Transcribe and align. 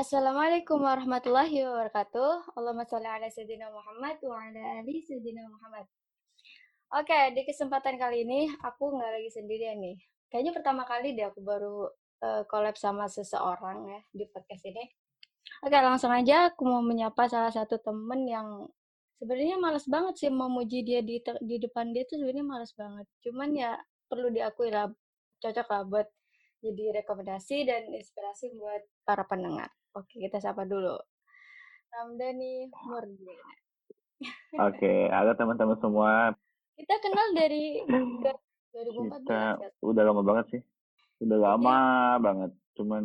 Assalamualaikum 0.00 0.80
warahmatullahi 0.80 1.60
wabarakatuh. 1.60 2.56
Allahumma 2.56 2.88
sholli 2.88 3.04
ala 3.04 3.28
sayyidina 3.28 3.68
Muhammad 3.68 4.16
wa 4.24 4.32
ala 4.32 4.80
ali 4.80 5.04
sayyidina 5.04 5.44
Muhammad. 5.44 5.84
Oke, 6.96 7.36
di 7.36 7.44
kesempatan 7.44 8.00
kali 8.00 8.24
ini 8.24 8.48
aku 8.64 8.96
nggak 8.96 9.20
lagi 9.20 9.28
sendirian 9.28 9.76
nih. 9.76 10.00
Kayaknya 10.32 10.52
pertama 10.56 10.88
kali 10.88 11.12
deh 11.12 11.28
aku 11.28 11.44
baru 11.44 11.92
uh, 12.24 12.72
sama 12.80 13.12
seseorang 13.12 13.92
ya 13.92 14.00
di 14.16 14.24
podcast 14.32 14.72
ini. 14.72 14.88
Oke, 15.68 15.76
langsung 15.76 16.16
aja 16.16 16.48
aku 16.48 16.64
mau 16.64 16.80
menyapa 16.80 17.28
salah 17.28 17.52
satu 17.52 17.76
temen 17.84 18.24
yang 18.24 18.72
sebenarnya 19.20 19.60
males 19.60 19.84
banget 19.84 20.16
sih 20.16 20.32
memuji 20.32 20.80
dia 20.80 21.04
di 21.04 21.20
di 21.44 21.60
depan 21.60 21.92
dia 21.92 22.08
tuh 22.08 22.16
sebenarnya 22.24 22.48
males 22.48 22.72
banget. 22.72 23.04
Cuman 23.20 23.52
ya 23.52 23.76
perlu 24.08 24.32
diakui 24.32 24.72
lah 24.72 24.88
cocok 25.44 25.68
lah 25.68 25.82
buat 25.84 26.08
jadi 26.64 27.04
rekomendasi 27.04 27.68
dan 27.68 27.92
inspirasi 27.92 28.56
buat 28.56 28.80
para 29.04 29.28
pendengar. 29.28 29.68
Oke, 29.98 30.22
kita 30.22 30.38
sapa 30.38 30.62
dulu. 30.62 30.94
Ramdhani 31.90 32.70
Murni. 32.86 33.34
Oke, 34.54 35.10
halo 35.10 35.34
teman-teman 35.34 35.74
semua. 35.82 36.30
Kita 36.78 36.94
kenal 37.02 37.28
dari 37.34 37.82
2014. 38.70 39.26
Kita 39.26 39.40
ya? 39.58 39.68
udah 39.82 40.02
lama 40.06 40.22
banget 40.22 40.46
sih. 40.54 40.62
Udah 41.26 41.38
iya. 41.42 41.46
lama 41.50 41.74
ya. 41.74 42.22
banget. 42.22 42.50
Cuman 42.78 43.02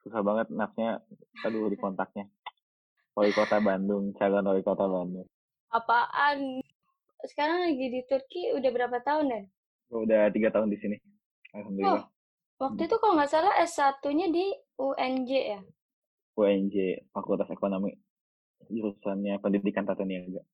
susah 0.00 0.24
banget 0.24 0.48
nafnya 0.48 1.04
aduh 1.44 1.68
di 1.68 1.76
kontaknya. 1.76 2.24
Wali 3.12 3.36
Kota 3.36 3.60
Bandung, 3.60 4.16
calon 4.16 4.48
Wali 4.48 4.64
Kota 4.64 4.88
Bandung. 4.88 5.28
Apaan? 5.76 6.64
Sekarang 7.28 7.68
lagi 7.68 7.84
di 7.92 8.00
Turki 8.08 8.52
udah 8.56 8.70
berapa 8.72 8.96
tahun, 9.04 9.28
Dan? 9.28 9.44
Udah 9.92 10.32
tiga 10.32 10.48
tahun 10.56 10.72
di 10.72 10.80
sini. 10.80 10.96
Alhamdulillah. 11.52 12.00
Oh, 12.00 12.08
waktu 12.64 12.88
itu 12.88 12.96
kalau 12.96 13.20
nggak 13.20 13.32
salah 13.32 13.52
S1-nya 13.60 14.32
di 14.32 14.56
UNJ 14.76 15.30
ya? 15.56 15.60
UNJ, 16.36 17.08
Fakultas 17.12 17.48
Ekonomi. 17.48 17.96
Jurusannya 18.68 19.40
Pendidikan 19.40 19.88
Tata 19.88 20.04
Niaga. 20.04 20.44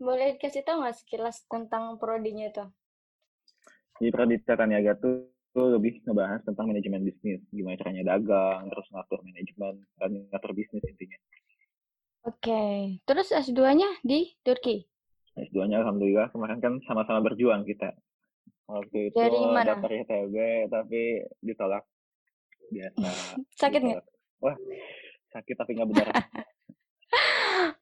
Boleh 0.00 0.36
dikasih 0.36 0.64
tahu 0.64 0.82
nggak 0.82 0.96
sekilas 1.00 1.44
tentang 1.46 1.96
prodinya 2.00 2.50
itu? 2.50 2.64
Di 4.00 4.10
Prodi 4.10 4.42
Tata 4.42 4.66
Niaga 4.66 4.98
tuh, 4.98 5.30
tuh 5.54 5.78
lebih 5.78 6.02
ngebahas 6.02 6.42
tentang 6.42 6.66
manajemen 6.66 7.06
bisnis. 7.06 7.40
Gimana 7.54 7.78
caranya 7.78 8.16
dagang, 8.16 8.66
terus 8.72 8.86
ngatur 8.90 9.20
manajemen, 9.22 9.74
dan 10.00 10.10
ngatur 10.34 10.52
bisnis 10.56 10.82
intinya. 10.82 11.18
Oke. 12.24 12.40
Okay. 12.42 12.78
Terus 13.06 13.28
S2-nya 13.30 14.02
di 14.02 14.34
Turki? 14.42 14.82
S2-nya 15.38 15.82
Alhamdulillah 15.84 16.32
kemarin 16.34 16.58
kan 16.58 16.74
sama-sama 16.88 17.22
berjuang 17.22 17.62
kita. 17.68 17.94
Waktu 18.64 19.12
itu 19.12 19.18
Dari 19.20 19.40
mana? 19.44 19.76
daftar 19.76 19.92
ITB 19.92 20.36
tapi 20.72 21.20
ditolak 21.44 21.84
biasa. 22.72 23.06
Sakit 23.60 23.80
nggak? 23.80 24.02
Wah, 24.44 24.56
sakit 25.32 25.54
tapi 25.56 25.70
nggak 25.76 25.88
benar. 25.88 26.08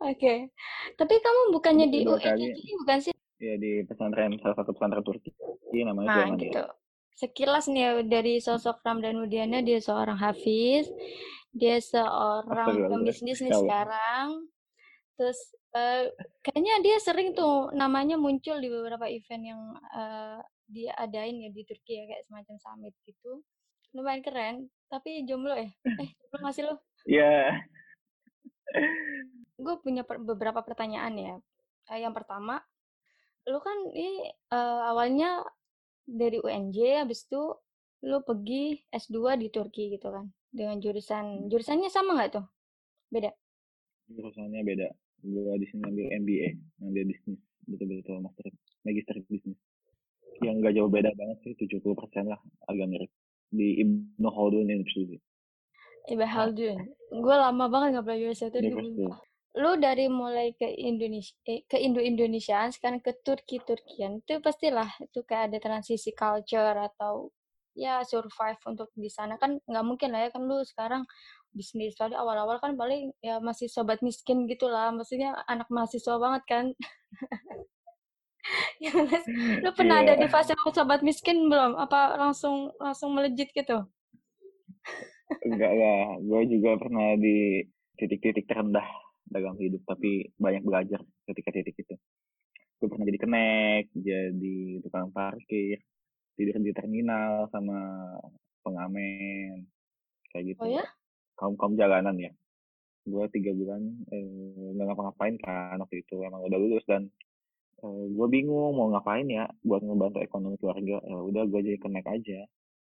Oke. 0.05 0.19
Okay. 0.19 0.39
Tapi 0.94 1.14
kamu 1.19 1.41
bukannya 1.55 1.86
di 1.91 2.06
UNJ 2.06 2.39
bukan 2.84 2.98
sih? 3.02 3.14
Iya 3.42 3.58
di 3.58 3.72
pesantren 3.83 4.39
salah 4.39 4.55
satu 4.55 4.70
pesantren 4.70 5.02
Turki. 5.02 5.34
Iya 5.74 5.91
namanya 5.91 6.30
nah, 6.30 6.39
gitu. 6.39 6.62
Sekilas 7.19 7.66
nih 7.66 7.83
ya, 7.83 7.91
dari 8.06 8.39
sosok 8.39 8.80
Ramdan 8.86 9.19
Udiana 9.19 9.61
dia 9.61 9.83
seorang 9.83 10.16
hafiz, 10.16 10.86
dia 11.50 11.83
seorang 11.83 12.86
pembisnis 12.86 13.41
nih 13.44 13.52
sekarang. 13.52 14.46
Terus 15.19 15.39
uh, 15.74 16.06
kayaknya 16.46 16.74
dia 16.86 16.96
sering 17.02 17.34
tuh 17.34 17.74
namanya 17.74 18.14
muncul 18.17 18.56
di 18.62 18.69
beberapa 18.70 19.11
event 19.11 19.44
yang 19.44 19.61
uh, 19.92 20.39
dia 20.70 20.94
adain 20.96 21.36
ya 21.42 21.50
di 21.52 21.62
Turki 21.69 22.00
ya 22.00 22.05
kayak 22.08 22.24
semacam 22.24 22.56
summit 22.62 22.94
gitu 23.05 23.44
lumayan 23.93 24.25
keren 24.25 24.57
tapi 24.89 25.25
jomblo 25.25 25.57
ya? 25.57 25.69
Eh 25.69 26.09
jomblo 26.21 26.39
masih 26.45 26.62
lo? 26.69 26.75
Iya. 27.09 27.25
Yeah. 27.29 27.51
gue 29.62 29.75
punya 29.85 30.03
per 30.03 30.17
beberapa 30.19 30.65
pertanyaan 30.65 31.15
ya. 31.17 31.35
Uh, 31.93 31.98
yang 32.01 32.17
pertama 32.17 32.61
lu 33.43 33.59
kan 33.59 33.75
ini 33.93 34.23
uh, 34.55 34.86
awalnya 34.95 35.45
dari 36.07 36.39
UNJ 36.41 37.05
habis 37.05 37.27
itu 37.27 37.42
lu 38.07 38.19
pergi 38.23 38.81
S2 38.91 39.39
di 39.39 39.48
Turki 39.52 39.92
gitu 39.92 40.08
kan? 40.08 40.27
Dengan 40.48 40.81
jurusan 40.81 41.52
jurusannya 41.52 41.89
sama 41.92 42.17
nggak 42.17 42.31
tuh? 42.41 42.47
Beda? 43.13 43.31
Jurusannya 44.08 44.61
beda. 44.64 44.89
Gue 45.23 45.55
di 45.61 45.67
sini 45.69 45.85
ambil 45.86 46.07
MBA 46.17 46.48
ambil 46.83 47.05
bisnis 47.07 47.41
betul-betul 47.69 48.25
master 48.25 48.47
magister 48.83 49.17
bisnis. 49.29 49.58
Yang 50.42 50.55
nggak 50.64 50.75
jauh 50.81 50.91
beda 50.91 51.11
banget 51.14 51.39
sih 51.45 51.55
70 51.55 51.92
persen 51.95 52.25
lah 52.27 52.41
agak 52.67 52.89
mirip 52.89 53.13
di 53.52 53.85
Ibnu 53.85 54.29
Khaldun 54.33 54.67
University. 54.73 55.20
Ibnu 56.08 56.27
Khaldun. 56.27 56.79
Gue 57.13 57.36
lama 57.36 57.64
banget 57.68 58.01
nggak 58.01 58.07
belajar 58.08 58.48
itu 58.48 58.58
di 58.58 58.70
Lu 59.52 59.77
dari 59.77 60.08
mulai 60.08 60.57
ke 60.57 60.64
Indonesia 60.64 61.36
eh, 61.45 61.61
ke 61.68 61.77
Indo 61.77 62.01
Indonesiaan 62.01 62.73
sekarang 62.73 63.05
ke 63.05 63.13
Turki 63.20 63.61
Turkian 63.61 64.24
itu 64.24 64.40
pastilah 64.40 64.89
itu 64.96 65.20
kayak 65.29 65.52
ada 65.52 65.58
transisi 65.61 66.17
culture 66.17 66.73
atau 66.73 67.29
ya 67.77 68.01
survive 68.01 68.57
untuk 68.64 68.89
di 68.96 69.13
sana. 69.13 69.36
Kan 69.36 69.61
nggak 69.69 69.84
mungkin 69.84 70.08
lah 70.17 70.24
ya 70.24 70.29
kan 70.33 70.48
lu 70.48 70.64
sekarang 70.64 71.05
bisnis 71.52 71.92
tadi 72.01 72.17
awal-awal 72.17 72.57
kan 72.64 72.80
paling 72.80 73.13
ya 73.20 73.36
masih 73.45 73.69
sobat 73.69 74.01
miskin 74.01 74.48
gitulah 74.48 74.89
maksudnya 74.89 75.36
anak 75.45 75.69
mahasiswa 75.69 76.17
banget 76.17 76.42
kan 76.48 76.64
Ya, 78.83 78.91
lu 79.63 79.70
pernah 79.79 80.03
yeah. 80.03 80.14
ada 80.14 80.14
di 80.19 80.27
fase 80.27 80.53
sobat 80.75 81.01
miskin 81.07 81.47
belum? 81.47 81.79
Apa 81.79 82.19
langsung 82.19 82.75
langsung 82.83 83.14
melejit 83.14 83.55
gitu? 83.55 83.86
Enggak 85.47 85.73
lah, 85.73 86.19
gue 86.20 86.41
juga 86.51 86.77
pernah 86.77 87.17
di 87.17 87.64
titik-titik 87.97 88.45
terendah 88.51 88.85
dalam 89.25 89.57
hidup, 89.57 89.81
tapi 89.89 90.29
banyak 90.36 90.63
belajar 90.67 91.01
ketika 91.31 91.51
titik 91.55 91.77
itu. 91.79 91.95
Gue 92.83 92.89
pernah 92.91 93.07
jadi 93.07 93.20
kenek, 93.23 93.85
jadi 93.95 94.57
tukang 94.83 95.14
parkir, 95.14 95.81
tidur 96.35 96.58
di 96.61 96.73
terminal 96.75 97.48
sama 97.48 97.79
pengamen, 98.67 99.64
kayak 100.35 100.52
gitu. 100.52 100.61
Oh 100.67 100.69
ya? 100.69 100.85
Kaum 101.39 101.55
kaum 101.57 101.79
jalanan 101.79 102.19
ya. 102.19 102.33
Gue 103.07 103.27
tiga 103.33 103.55
bulan 103.55 103.83
eh, 104.13 104.75
nggak 104.77 104.86
ngapa-ngapain 104.92 105.36
kan 105.42 105.79
waktu 105.81 106.07
itu 106.07 106.23
emang 106.23 106.42
udah 106.45 106.58
lulus 106.58 106.85
dan 106.86 107.11
uh, 107.83 108.05
gue 108.17 108.27
bingung 108.31 108.73
mau 108.79 108.89
ngapain 108.95 109.27
ya 109.27 109.45
buat 109.67 109.83
ngebantu 109.83 110.19
ekonomi 110.23 110.57
keluarga. 110.61 110.97
Ya 111.05 111.19
udah 111.19 111.43
gue 111.51 111.61
jadi 111.67 111.79
kenek 111.83 112.07
aja 112.07 112.39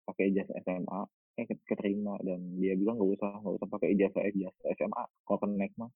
pakai 0.08 0.24
ijazah 0.32 0.58
SMA 0.64 1.02
eh 1.40 1.46
keterima. 1.70 2.14
Dan 2.22 2.40
dia 2.60 2.74
bilang 2.80 3.00
gak 3.00 3.12
usah 3.18 3.32
gak 3.44 3.56
usah 3.58 3.70
pakai 3.72 3.88
ijazah 3.96 4.24
ijazah 4.30 4.70
SMA 4.78 5.04
kalau 5.26 5.40
kenek 5.44 5.72
mah. 5.80 5.92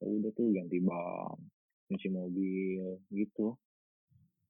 Ya 0.00 0.06
udah 0.08 0.30
tuh 0.34 0.46
ganti 0.56 0.78
ban 0.82 1.38
cuci 1.92 2.08
mobil 2.08 2.84
gitu. 3.12 3.54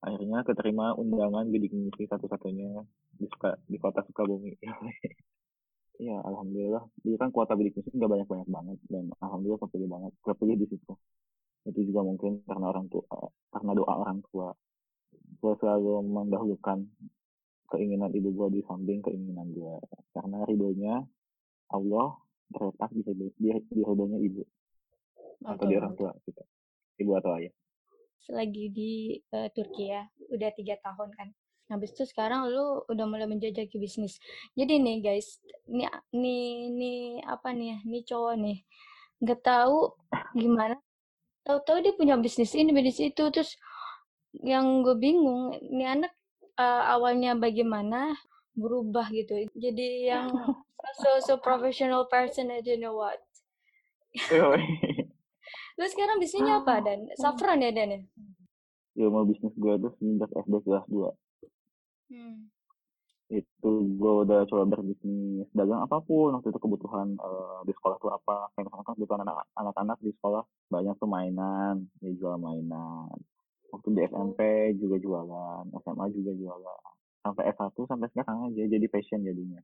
Akhirnya 0.03 0.43
keterima 0.43 0.95
undangan 0.99 1.47
bidik 1.47 1.71
misi 1.71 2.03
satu-satunya 2.11 2.83
di, 3.15 3.25
Suka, 3.31 3.55
di 3.67 3.77
kota 3.79 4.01
Sukabumi. 4.07 4.55
Ya 6.01 6.17
alhamdulillah. 6.25 6.83
Dulu 7.05 7.15
kan 7.21 7.29
kuota 7.29 7.53
bidik 7.53 7.77
misi 7.77 7.93
nggak 7.93 8.11
banyak 8.11 8.27
banyak 8.27 8.49
banget 8.49 8.77
dan 8.89 9.05
alhamdulillah 9.23 9.61
kepilih 9.61 9.87
banget 9.93 10.11
kepilih 10.25 10.55
di 10.57 10.67
situ 10.73 10.93
itu 11.63 11.79
juga 11.87 12.03
mungkin 12.03 12.43
karena 12.43 12.75
orang 12.75 12.87
tua 12.91 13.07
karena 13.53 13.71
doa 13.71 13.93
orang 13.95 14.19
tua. 14.27 14.51
Gue 15.39 15.53
selalu 15.59 16.03
mendahulukan 16.03 16.83
keinginan 17.71 18.11
ibu 18.13 18.29
gue 18.31 18.59
di 18.59 18.61
samping 18.67 18.99
keinginan 19.01 19.49
gue 19.49 19.75
karena 20.13 20.45
ridhonya 20.45 20.95
Allah 21.73 22.15
terletak 22.53 22.89
di 22.93 23.01
di, 23.01 23.27
di 23.49 23.81
ridhonya 23.81 24.19
ibu. 24.19 24.43
Atau 25.43 25.65
di 25.67 25.75
orang 25.75 25.95
tua 25.95 26.11
kita. 26.23 26.43
Ibu 26.99 27.11
atau 27.19 27.31
ayah. 27.39 27.53
Selagi 28.23 28.65
di 28.71 29.19
uh, 29.35 29.51
Turki 29.51 29.91
ya 29.91 30.07
udah 30.31 30.49
tiga 30.55 30.79
tahun 30.79 31.11
kan. 31.15 31.27
Habis 31.71 31.95
itu 31.95 32.03
sekarang 32.07 32.51
lu 32.51 32.83
udah 32.91 33.05
mulai 33.07 33.27
menjajaki 33.27 33.79
bisnis. 33.79 34.19
Jadi 34.53 34.79
nih 34.79 34.97
guys 34.99 35.39
nih 35.67 35.87
nih 36.11 36.69
nih 36.71 37.01
apa 37.23 37.55
nih 37.55 37.79
nih 37.87 38.03
cowok 38.03 38.35
nih. 38.39 38.57
Nggak 39.23 39.41
tahu 39.43 39.95
gimana 40.35 40.72
tahu-tahu 41.43 41.83
dia 41.83 41.93
punya 41.95 42.15
bisnis 42.19 42.55
ini 42.55 42.71
bisnis 42.71 42.99
itu 43.13 43.23
terus 43.31 43.55
yang 44.41 44.81
gue 44.81 44.97
bingung 44.97 45.53
ini 45.59 45.85
anak 45.85 46.11
uh, 46.57 46.97
awalnya 46.97 47.37
bagaimana 47.37 48.17
berubah 48.57 49.11
gitu. 49.13 49.45
Jadi 49.53 50.09
yang 50.09 50.31
so 51.01 51.09
so 51.21 51.33
professional 51.37 52.09
person 52.09 52.49
I 52.49 52.63
don't 52.65 52.81
know 52.81 52.97
what? 52.97 53.21
Terus 55.73 55.89
sekarang 55.89 56.21
bisnisnya 56.21 56.61
apa 56.61 56.85
dan? 56.85 57.09
saffron 57.17 57.57
ya 57.57 57.73
dan 57.73 57.97
ya? 57.97 58.01
Ya 58.93 59.07
mau 59.09 59.25
bisnis 59.25 59.53
gue 59.57 59.73
tuh 59.81 59.91
sejak 59.97 60.29
SD 60.29 60.53
kelas 60.61 60.85
dua. 60.85 61.09
Hmm 62.13 62.53
itu 63.33 63.71
gue 63.97 64.13
udah 64.27 64.45
coba 64.45 64.63
berbisnis 64.69 65.49
dagang 65.57 65.81
apa 65.81 65.97
pun 66.05 66.37
waktu 66.37 66.53
itu 66.53 66.59
kebutuhan 66.61 67.17
uh, 67.17 67.65
di 67.65 67.73
sekolah 67.73 67.97
tuh 67.97 68.11
apa 68.13 68.53
kayak 68.53 68.69
misalkan 68.69 68.93
kebutuhan 68.99 69.21
anak-anak 69.57 69.97
di 70.05 70.11
sekolah 70.21 70.43
banyak 70.69 70.95
tuh 71.01 71.09
mainan 71.09 71.89
ya 72.05 72.13
jual 72.13 72.37
mainan 72.37 73.09
waktu 73.73 73.87
di 73.89 74.01
SMP 74.05 74.39
juga 74.77 75.01
jualan 75.01 75.63
SMA 75.81 76.05
juga 76.13 76.31
jualan 76.37 76.81
sampai 77.25 77.43
S1 77.55 77.77
sampai 77.89 78.07
sekarang 78.13 78.37
aja 78.53 78.63
jadi 78.69 78.85
passion 78.91 79.25
jadinya 79.25 79.61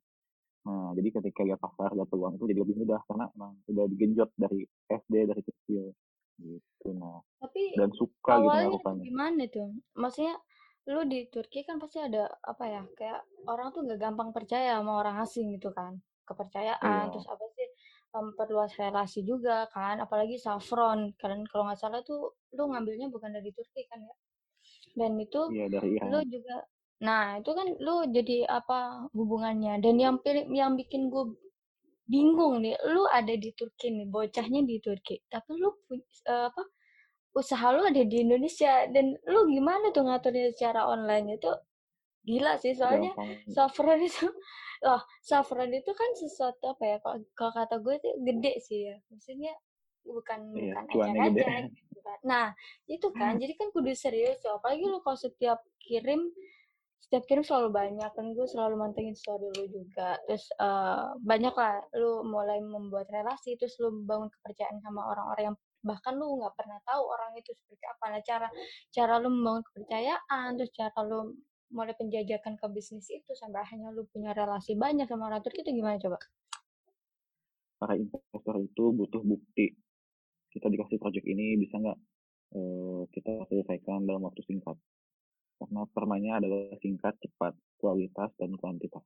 Nah, 0.60 0.92
jadi 0.92 1.10
ketika 1.16 1.42
lihat 1.48 1.62
pasar, 1.64 1.96
lihat 1.96 2.12
peluang 2.12 2.36
itu 2.36 2.46
jadi 2.52 2.60
lebih 2.62 2.84
mudah 2.84 3.00
karena 3.08 3.32
emang 3.32 3.56
udah 3.72 3.86
digenjot 3.88 4.30
dari 4.36 4.68
SD, 4.92 5.14
dari 5.32 5.42
kecil 5.42 5.96
gitu. 6.40 6.90
Nah, 6.96 7.24
Tapi 7.40 7.76
dan 7.80 7.90
suka 7.96 8.34
gitu 8.40 8.48
awalnya 8.48 8.68
melakukannya. 8.72 9.04
gimana 9.08 9.44
tuh? 9.48 9.70
Maksudnya 9.96 10.36
lu 10.90 11.02
di 11.12 11.20
Turki 11.34 11.62
kan 11.68 11.78
pasti 11.82 11.98
ada 12.02 12.26
apa 12.42 12.64
ya? 12.66 12.84
Kayak 12.98 13.22
orang 13.46 13.68
tuh 13.74 13.82
nggak 13.86 14.00
gampang 14.02 14.30
percaya 14.36 14.78
sama 14.82 14.94
orang 15.02 15.16
asing 15.24 15.48
gitu 15.56 15.70
kan. 15.78 15.94
Kepercayaan, 16.28 17.06
Iya, 17.06 17.12
terus 17.14 17.28
apa 17.30 17.46
sih? 17.58 17.70
memperluas 18.10 18.74
relasi 18.82 19.22
juga 19.22 19.70
kan, 19.70 20.02
apalagi 20.02 20.36
saffron. 20.42 21.14
Kan 21.22 21.46
kalau 21.46 21.70
nggak 21.70 21.80
salah 21.80 22.02
tuh 22.02 22.34
lu 22.58 22.64
ngambilnya 22.74 23.08
bukan 23.14 23.30
dari 23.38 23.54
Turki 23.54 23.86
kan 23.86 24.02
ya? 24.02 24.16
Dan 24.98 25.12
itu 25.22 25.42
iya 25.54 25.66
dari 25.70 25.90
lu 26.10 26.20
juga 26.26 26.66
Nah, 27.00 27.40
itu 27.40 27.52
kan 27.56 27.68
lu 27.80 27.96
jadi 28.12 28.44
apa 28.60 29.08
hubungannya? 29.16 29.80
Dan 29.80 29.96
yang 30.04 30.20
pilih 30.20 30.52
yang 30.52 30.76
bikin 30.76 31.08
gue 31.08 31.32
bingung 32.12 32.60
nih, 32.60 32.76
lu 32.92 33.08
ada 33.08 33.32
di 33.40 33.50
Turki 33.56 33.88
nih, 33.96 34.08
bocahnya 34.12 34.62
di 34.68 34.76
Turki, 34.84 35.16
tapi 35.32 35.52
lu 35.62 35.70
eh, 36.28 36.44
apa 36.52 36.62
usaha 37.38 37.70
lu 37.72 37.86
ada 37.86 38.02
di 38.02 38.18
Indonesia 38.26 38.90
dan 38.90 39.14
lu 39.30 39.46
gimana 39.50 39.94
tuh 39.94 40.06
ngaturnya 40.08 40.50
secara 40.54 40.90
online 40.90 41.38
itu? 41.38 41.52
Gila 42.26 42.60
sih 42.60 42.76
soalnya 42.76 43.16
saffron 43.48 44.02
itu 44.10 44.28
loh 44.80 45.02
saffron 45.20 45.72
itu 45.76 45.92
kan 45.92 46.10
sesuatu 46.16 46.72
apa 46.72 46.84
ya 46.88 46.98
kalau 47.04 47.20
kalau 47.36 47.52
kata 47.52 47.76
gue 47.84 47.94
itu 48.00 48.10
gede 48.28 48.54
sih 48.64 48.80
ya. 48.92 48.96
Maksudnya 49.12 49.54
bukan 50.04 50.40
Iya, 50.56 50.74
bukan 50.90 51.14
gede. 51.16 51.42
ecek-ecek 51.44 51.84
gitu 51.86 52.00
kan. 52.02 52.20
Nah 52.26 52.46
itu 52.88 53.08
kan 53.14 53.34
jadi 53.38 53.54
kan 53.56 53.68
kudu 53.76 53.92
serius 53.94 54.40
tuh 54.42 54.58
apalagi 54.58 54.84
lu 54.88 55.00
kalau 55.04 55.20
setiap 55.20 55.60
kirim 55.84 56.32
setiap 57.00 57.26
kirim 57.26 57.42
selalu 57.42 57.74
banyak 57.74 58.12
kan 58.14 58.26
gue 58.38 58.48
selalu 58.48 58.76
mantengin 58.78 59.16
story 59.18 59.50
lu 59.56 59.66
juga. 59.70 60.20
Terus 60.28 60.46
eh, 60.60 61.06
banyak 61.24 61.54
lah 61.56 61.74
lu 61.98 62.24
mulai 62.28 62.60
membuat 62.62 63.08
relasi 63.10 63.56
terus 63.60 63.78
lu 63.82 63.92
membangun 63.94 64.30
kepercayaan 64.40 64.80
sama 64.84 65.08
orang-orang 65.08 65.54
yang 65.54 65.58
bahkan 65.80 66.16
lu 66.20 66.40
nggak 66.40 66.54
pernah 66.60 66.80
tahu 66.84 67.04
orang 67.08 67.32
itu 67.40 67.52
seperti 67.56 67.86
apa 67.88 68.06
nah 68.12 68.22
cara 68.24 68.48
cara 68.92 69.14
lu 69.24 69.30
membangun 69.32 69.64
kepercayaan 69.72 70.60
terus 70.60 70.72
cara 70.76 71.00
lu 71.08 71.40
mulai 71.70 71.94
penjajakan 71.94 72.58
ke 72.58 72.66
bisnis 72.74 73.08
itu 73.14 73.32
sampai 73.38 73.62
akhirnya 73.62 73.94
lu 73.94 74.04
punya 74.10 74.34
relasi 74.34 74.74
banyak 74.74 75.06
sama 75.06 75.30
orang 75.30 75.46
Turki 75.46 75.62
itu 75.62 75.72
gimana 75.72 76.02
coba 76.02 76.18
Para 77.80 77.96
investor 77.96 78.60
itu 78.60 78.92
butuh 78.92 79.24
bukti. 79.24 79.72
Kita 80.52 80.68
dikasih 80.68 81.00
project 81.00 81.24
ini 81.24 81.56
bisa 81.56 81.80
nggak 81.80 81.96
eh, 82.60 83.02
kita 83.16 83.48
selesaikan 83.48 84.04
dalam 84.04 84.28
waktu 84.28 84.44
singkat. 84.44 84.76
Karena 85.56 85.88
permainnya 85.88 86.44
adalah 86.44 86.76
singkat, 86.84 87.16
cepat, 87.24 87.56
kualitas, 87.80 88.36
dan 88.36 88.52
kuantitas. 88.60 89.00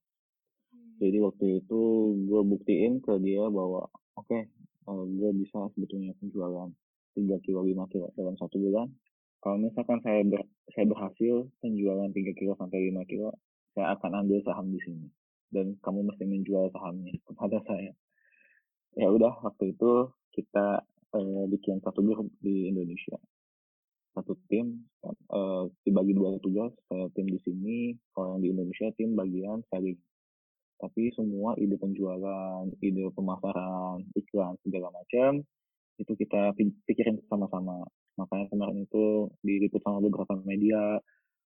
Jadi 0.97 1.17
waktu 1.21 1.61
itu 1.61 1.81
gue 2.25 2.41
buktiin 2.41 3.01
ke 3.01 3.13
dia 3.21 3.45
bahwa 3.49 3.89
oke, 4.17 4.25
okay, 4.25 4.49
uh, 4.88 5.03
gue 5.07 5.31
bisa 5.39 5.59
sebetulnya 5.75 6.13
penjualan 6.19 6.69
3 7.15 7.45
kilo 7.45 7.59
5 7.63 7.91
kilo 7.94 8.07
dalam 8.18 8.35
satu 8.39 8.56
bulan. 8.57 8.88
Kalau 9.44 9.59
misalkan 9.59 10.00
saya 10.01 10.24
ber, 10.24 10.41
saya 10.71 10.85
berhasil 10.88 11.47
penjualan 11.59 12.09
3 12.09 12.39
kilo 12.39 12.53
sampai 12.56 12.91
5 12.91 13.12
kilo, 13.12 13.35
saya 13.75 13.95
akan 14.00 14.12
ambil 14.24 14.39
saham 14.47 14.71
di 14.71 14.80
sini. 14.81 15.07
Dan 15.53 15.77
kamu 15.83 16.09
mesti 16.09 16.24
menjual 16.25 16.71
sahamnya 16.74 17.13
kepada 17.27 17.59
saya. 17.68 17.91
Ya 18.94 19.09
udah 19.09 19.33
waktu 19.41 19.74
itu 19.74 20.13
kita 20.33 20.81
uh, 21.13 21.44
bikin 21.50 21.81
satu 21.81 22.01
grup 22.06 22.30
di 22.41 22.69
Indonesia 22.69 23.18
satu 24.13 24.38
tim 24.45 24.85
uh, 25.33 25.65
dibagi 25.81 26.13
dua 26.13 26.38
tugas 26.38 26.69
saya 26.85 27.09
tim 27.18 27.25
di 27.25 27.41
sini 27.41 27.97
kalau 28.13 28.38
yang 28.38 28.41
di 28.45 28.47
Indonesia 28.53 28.88
tim 28.94 29.18
bagian 29.18 29.65
selling 29.74 29.97
tapi 30.83 31.15
semua 31.15 31.56
ide 31.56 31.80
penjualan 31.80 32.68
ide 32.83 33.07
pemasaran 33.15 34.03
iklan 34.19 34.59
segala 34.68 34.91
macam 34.91 35.39
itu 35.95 36.12
kita 36.19 36.51
pikirin 36.89 37.24
sama-sama. 37.31 37.88
Makanya 38.19 38.51
kemarin 38.51 38.83
itu 38.83 39.31
diliput 39.45 39.80
sama 39.80 40.03
beberapa 40.03 40.35
media 40.44 41.00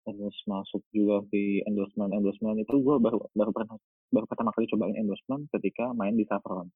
terus 0.01 0.33
masuk 0.49 0.81
juga 0.97 1.23
di 1.29 1.61
endorsement 1.69 2.11
endorsement 2.11 2.57
itu 2.57 2.73
gue 2.81 2.97
baru 2.99 3.21
baru 3.37 3.53
pernah 3.53 3.77
baru 4.09 4.27
pertama 4.27 4.51
kali 4.57 4.67
cobain 4.67 4.97
endorsement 4.97 5.47
ketika 5.55 5.95
main 5.95 6.19
di 6.19 6.27
Saffron. 6.27 6.67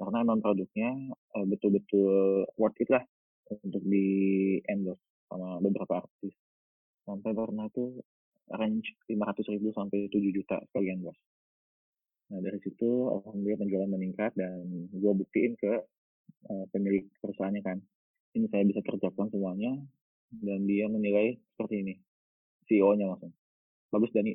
Karena 0.00 0.26
emang 0.26 0.42
produknya 0.42 0.90
uh, 1.38 1.46
betul-betul 1.46 2.44
worth 2.58 2.80
it 2.82 2.90
lah 2.90 3.04
untuk 3.62 3.84
di 3.86 4.06
endorse 4.66 5.04
sama 5.30 5.62
beberapa 5.62 6.02
artis. 6.02 6.34
Sampai 7.06 7.30
pernah 7.30 7.70
tuh 7.70 8.02
range 8.50 8.88
500 9.06 9.52
ribu 9.54 9.70
sampai 9.76 10.10
7 10.10 10.36
juta 10.36 10.58
sekali 10.66 10.90
endorse 10.90 11.35
nah 12.26 12.42
dari 12.42 12.58
situ 12.58 13.10
alhamdulillah 13.10 13.60
penjualan 13.62 13.90
meningkat 13.90 14.34
dan 14.34 14.66
gue 14.90 15.12
buktiin 15.14 15.54
ke 15.54 15.72
uh, 16.50 16.64
pemilik 16.74 17.06
perusahaannya 17.22 17.62
kan 17.62 17.78
ini 18.34 18.46
saya 18.50 18.66
bisa 18.66 18.82
kerjakan 18.82 19.30
semuanya 19.30 19.72
dan 20.30 20.66
dia 20.66 20.90
menilai 20.90 21.38
seperti 21.54 21.86
ini 21.86 21.94
CEO-nya 22.66 23.06
langsung. 23.08 23.32
Bagus 23.88 24.10
Dani 24.10 24.34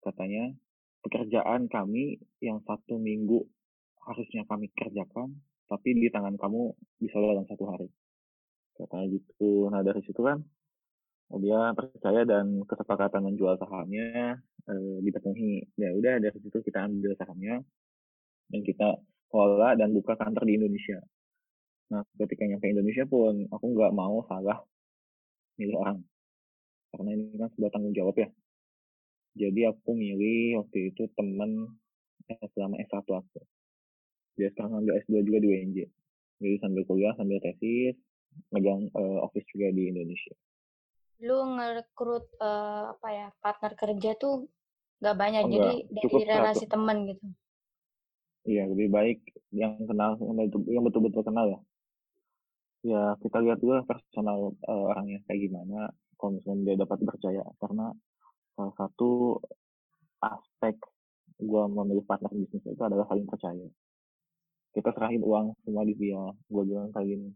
katanya 0.00 0.54
pekerjaan 1.02 1.66
kami 1.66 2.16
yang 2.38 2.62
satu 2.62 2.96
minggu 2.96 3.42
harusnya 4.06 4.46
kami 4.46 4.70
kerjakan 4.72 5.34
tapi 5.66 5.98
di 5.98 6.06
tangan 6.14 6.38
kamu 6.38 6.70
bisa 7.02 7.18
dalam 7.18 7.42
satu 7.50 7.64
hari. 7.66 7.90
Katanya 8.78 9.06
gitu. 9.18 9.66
Nah 9.66 9.82
dari 9.82 10.00
situ 10.06 10.20
kan 10.22 10.38
dia 11.26 11.74
percaya 11.74 12.22
dan 12.22 12.62
kesepakatan 12.64 13.22
menjual 13.26 13.58
sahamnya 13.58 14.38
eh, 14.70 14.96
dipenuhi. 15.02 15.66
Ya 15.74 15.90
udah 15.92 16.22
dari 16.22 16.38
situ 16.38 16.58
kita 16.62 16.86
ambil 16.86 17.12
sahamnya 17.18 17.60
dan 18.50 18.60
kita 18.62 18.88
kelola 19.30 19.74
dan 19.74 19.90
buka 19.90 20.14
kantor 20.14 20.46
di 20.46 20.54
Indonesia. 20.58 21.02
Nah 21.90 22.02
ketika 22.14 22.46
nyampe 22.46 22.66
Indonesia 22.70 23.04
pun 23.06 23.46
aku 23.50 23.64
nggak 23.74 23.92
mau 23.94 24.22
salah 24.30 24.62
milih 25.58 25.76
orang. 25.82 25.98
Karena 26.94 27.10
ini 27.12 27.36
kan 27.36 27.50
sebuah 27.58 27.70
tanggung 27.74 27.94
jawab 27.94 28.16
ya. 28.16 28.28
Jadi 29.36 29.60
aku 29.68 29.90
milih 29.92 30.62
waktu 30.62 30.94
itu 30.94 31.10
temen 31.18 31.74
eh, 32.30 32.46
selama 32.54 32.78
S1 32.80 33.02
aku. 33.02 33.40
Dia 34.38 34.48
sekarang 34.54 34.84
ambil 34.84 35.00
S2 35.02 35.26
juga 35.26 35.38
di 35.42 35.48
UNJ 35.50 35.78
jadi 36.40 36.56
sambil 36.60 36.82
kuliah 36.84 37.12
sambil 37.16 37.40
tesis 37.40 37.96
megang 38.52 38.92
uh, 38.92 39.24
office 39.24 39.48
juga 39.48 39.72
di 39.72 39.88
Indonesia 39.88 40.36
lu 41.22 41.38
ngerekrut 41.56 42.26
uh, 42.40 42.92
apa 42.92 43.08
ya 43.08 43.26
partner 43.40 43.72
kerja 43.76 44.10
tuh 44.20 44.48
nggak 45.00 45.16
banyak. 45.16 45.42
Oh, 45.44 45.50
jadi 45.52 45.72
dari 45.92 46.22
relasi 46.24 46.64
satu. 46.64 46.72
teman 46.76 46.96
gitu. 47.08 47.26
Iya 48.46 48.62
lebih 48.70 48.88
baik 48.92 49.20
yang 49.50 49.74
kenal 49.84 50.16
yang 50.70 50.84
betul-betul 50.84 51.22
kenal 51.24 51.46
ya. 51.50 51.60
Ya 52.86 53.02
kita 53.18 53.42
lihat 53.42 53.58
dulu 53.58 53.82
personal 53.84 54.54
uh, 54.68 54.84
orangnya 54.92 55.20
kayak 55.26 55.50
gimana 55.50 55.90
kalau 56.16 56.38
misalnya 56.38 56.62
dia 56.72 56.76
dapat 56.86 56.98
percaya 57.02 57.44
karena 57.60 57.86
salah 58.56 58.74
satu 58.78 59.40
aspek 60.22 60.80
gue 61.36 61.62
memilih 61.68 62.04
partner 62.08 62.32
bisnis 62.32 62.64
itu 62.64 62.82
adalah 62.82 63.04
saling 63.10 63.28
percaya. 63.28 63.66
Kita 64.72 64.92
serahin 64.92 65.24
uang 65.24 65.56
semua 65.64 65.84
di 65.84 65.96
dia. 65.96 66.20
Gue 66.48 66.62
bilang 66.64 66.92
kayak 66.92 67.08
gini 67.08 67.28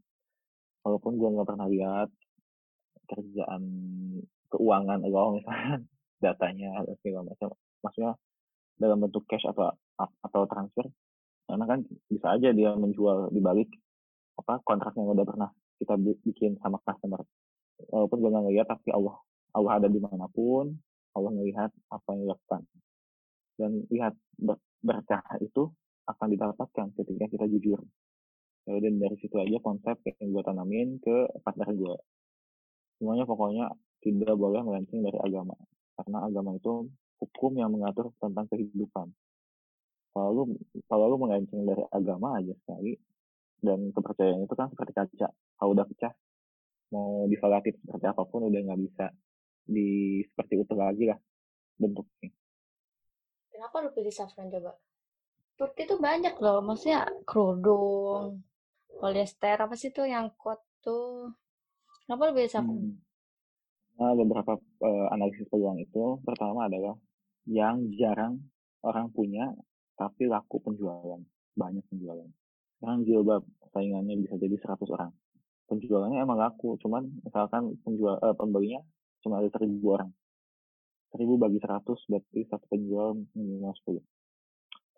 walaupun 0.85 1.12
gue 1.21 1.28
nggak 1.28 1.49
pernah 1.49 1.69
lihat 1.69 2.09
kerjaan 3.11 3.62
keuangan 4.50 5.02
lo 5.02 5.38
misalnya 5.38 5.83
datanya 6.25 6.71
segala 7.02 7.35
macam. 7.35 7.49
Maksudnya 7.83 8.12
dalam 8.81 8.99
bentuk 9.02 9.26
cash 9.26 9.45
atau 9.45 9.75
atau 9.99 10.43
transfer. 10.47 10.87
Karena 11.50 11.64
kan 11.67 11.83
bisa 12.07 12.26
aja 12.38 12.55
dia 12.55 12.71
menjual 12.79 13.35
di 13.35 13.43
balik 13.43 13.69
apa 14.38 14.62
kontrak 14.62 14.95
yang 14.95 15.11
udah 15.11 15.26
pernah 15.26 15.50
kita 15.83 15.99
bikin 15.99 16.57
sama 16.62 16.79
customer. 16.87 17.21
Walaupun 17.90 18.17
gue 18.21 18.31
nggak 18.31 18.45
ngeliat 18.47 18.67
tapi 18.69 18.93
Allah 18.95 19.17
Allah 19.57 19.83
ada 19.83 19.88
di 19.90 19.99
mana 19.99 20.31
pun 20.31 20.71
Allah 21.17 21.31
melihat 21.35 21.75
apa 21.90 22.09
yang 22.14 22.31
dilakukan. 22.31 22.62
Dan 23.59 23.71
lihat 23.90 24.14
berkah 24.81 25.25
itu 25.43 25.69
akan 26.07 26.26
didapatkan 26.33 26.87
ketika 26.97 27.26
kita 27.29 27.47
jujur. 27.50 27.81
Dan 28.64 29.02
dari 29.02 29.17
situ 29.19 29.35
aja 29.35 29.59
konsep 29.59 29.99
yang 30.07 30.31
gue 30.31 30.43
tanamin 30.47 31.02
ke 31.02 31.26
partner 31.43 31.75
gue 31.75 31.97
semuanya 33.00 33.25
pokoknya 33.25 33.73
tidak 34.04 34.37
boleh 34.37 34.61
melenceng 34.61 35.00
dari 35.00 35.16
agama 35.16 35.57
karena 35.97 36.19
agama 36.28 36.52
itu 36.61 36.85
hukum 37.21 37.52
yang 37.57 37.73
mengatur 37.73 38.12
tentang 38.21 38.49
kehidupan. 38.49 39.09
Kalau 40.12 40.49
kalau 40.88 41.04
lu 41.09 41.16
melenceng 41.21 41.64
dari 41.64 41.85
agama 41.92 42.37
aja 42.40 42.52
sekali 42.64 42.97
dan 43.61 43.92
kepercayaan 43.92 44.45
itu 44.45 44.54
kan 44.57 44.69
seperti 44.73 44.92
kaca. 44.92 45.28
Kalau 45.33 45.71
udah 45.73 45.87
pecah 45.88 46.12
mau 46.90 47.25
disolatif 47.30 47.78
seperti 47.80 48.04
apa 48.04 48.23
pun 48.26 48.49
udah 48.50 48.61
nggak 48.61 48.80
bisa 48.85 49.07
di 49.64 50.21
seperti 50.26 50.61
utuh 50.61 50.76
lagi 50.76 51.09
lah 51.09 51.19
bentuknya. 51.78 52.33
Kenapa 53.52 53.85
lu 53.85 53.92
pilih 53.92 54.11
saffron 54.11 54.52
coba? 54.52 54.76
Turki 55.61 55.85
tuh 55.85 56.00
banyak 56.00 56.40
loh 56.40 56.64
maksudnya 56.64 57.04
kerudung 57.28 58.40
polyester 58.97 59.61
apa 59.61 59.76
sih 59.76 59.92
tuh 59.92 60.09
yang 60.09 60.33
kuat 60.40 60.59
tuh 60.80 61.37
Kenapa 62.11 62.26
lebih 62.35 62.50
saffron? 62.50 62.75
Hmm. 62.75 62.99
Nah, 64.02 64.19
beberapa 64.19 64.59
uh, 64.59 65.07
analisis 65.14 65.47
peluang 65.47 65.79
itu 65.79 66.19
pertama 66.26 66.67
adalah 66.67 66.99
yang 67.47 67.87
jarang 67.95 68.43
orang 68.83 69.14
punya 69.14 69.47
tapi 69.95 70.26
laku 70.26 70.59
penjualan 70.59 71.23
banyak 71.55 71.87
penjualan 71.87 72.26
sekarang 72.83 73.07
jilbab 73.07 73.43
saingannya 73.71 74.26
bisa 74.26 74.35
jadi 74.43 74.59
100 74.59 74.90
orang 74.90 75.12
penjualannya 75.71 76.19
emang 76.19 76.40
laku 76.40 76.81
cuman 76.83 77.07
misalkan 77.23 77.76
penjual 77.85 78.19
eh, 78.19 78.35
pembelinya 78.35 78.83
cuma 79.23 79.38
ada 79.38 79.52
seribu 79.52 79.95
orang 79.95 80.11
seribu 81.14 81.38
bagi 81.38 81.62
100 81.62 81.85
berarti 81.85 82.40
satu 82.49 82.67
penjual 82.67 83.23
minimal 83.37 83.76
10 83.87 84.00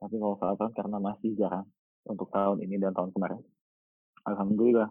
tapi 0.01 0.15
kalau 0.17 0.37
saat 0.41 0.59
karena 0.73 0.97
masih 1.03 1.35
jarang 1.35 1.67
untuk 2.07 2.31
tahun 2.31 2.63
ini 2.63 2.79
dan 2.79 2.95
tahun 2.95 3.11
kemarin 3.13 3.43
alhamdulillah 4.25 4.91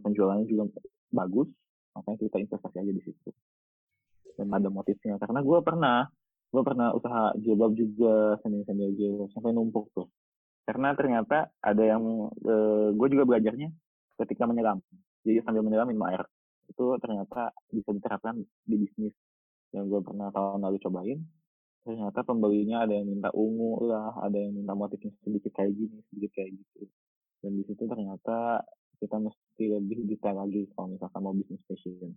penjualannya 0.00 0.48
juga 0.48 0.68
bagus 1.12 1.48
makanya 1.92 2.18
kita 2.24 2.36
investasi 2.40 2.76
aja 2.80 2.92
di 2.92 3.02
situ. 3.04 3.30
Dan 4.32 4.48
ada 4.48 4.68
motifnya. 4.72 5.20
Karena 5.20 5.44
gue 5.44 5.58
pernah 5.60 6.08
gue 6.52 6.62
pernah 6.64 6.92
usaha 6.92 7.32
jilbab 7.40 7.72
juga 7.76 8.36
sendiri 8.44 8.64
sendiri 8.64 8.92
jilbab 8.96 9.28
sampai 9.36 9.52
numpuk 9.52 9.92
tuh. 9.92 10.08
Karena 10.64 10.96
ternyata 10.96 11.52
ada 11.60 11.82
yang 11.84 12.32
e, 12.40 12.54
eh, 12.54 12.88
gue 12.96 13.08
juga 13.12 13.24
belajarnya 13.28 13.68
ketika 14.24 14.48
menyelam. 14.48 14.80
Jadi 15.24 15.44
sambil 15.44 15.62
menyelam 15.64 15.88
minum 15.92 16.08
air. 16.08 16.24
Itu 16.68 16.96
ternyata 16.96 17.52
bisa 17.68 17.92
diterapkan 17.92 18.40
di 18.64 18.76
bisnis. 18.80 19.12
Yang 19.76 19.84
gue 19.88 20.00
pernah 20.00 20.28
tahun 20.32 20.64
lalu 20.64 20.78
cobain 20.80 21.20
ternyata 21.82 22.22
pembelinya 22.22 22.86
ada 22.86 22.94
yang 22.94 23.10
minta 23.10 23.30
ungu 23.34 23.90
lah 23.90 24.14
ada 24.22 24.38
yang 24.38 24.54
minta 24.54 24.70
motifnya 24.70 25.10
sedikit 25.26 25.50
kayak 25.50 25.74
gini 25.74 25.98
sedikit 26.10 26.30
kayak 26.38 26.50
gitu. 26.54 26.86
Dan 27.42 27.58
di 27.58 27.62
situ 27.66 27.82
ternyata 27.90 28.62
kita 29.02 29.18
mesti 29.18 29.41
lebih 29.70 30.08
detail 30.08 30.42
lagi 30.42 30.66
kalau 30.74 30.96
misalkan 30.96 31.20
mau 31.22 31.34
bisnis 31.36 31.62
fashion 31.68 32.10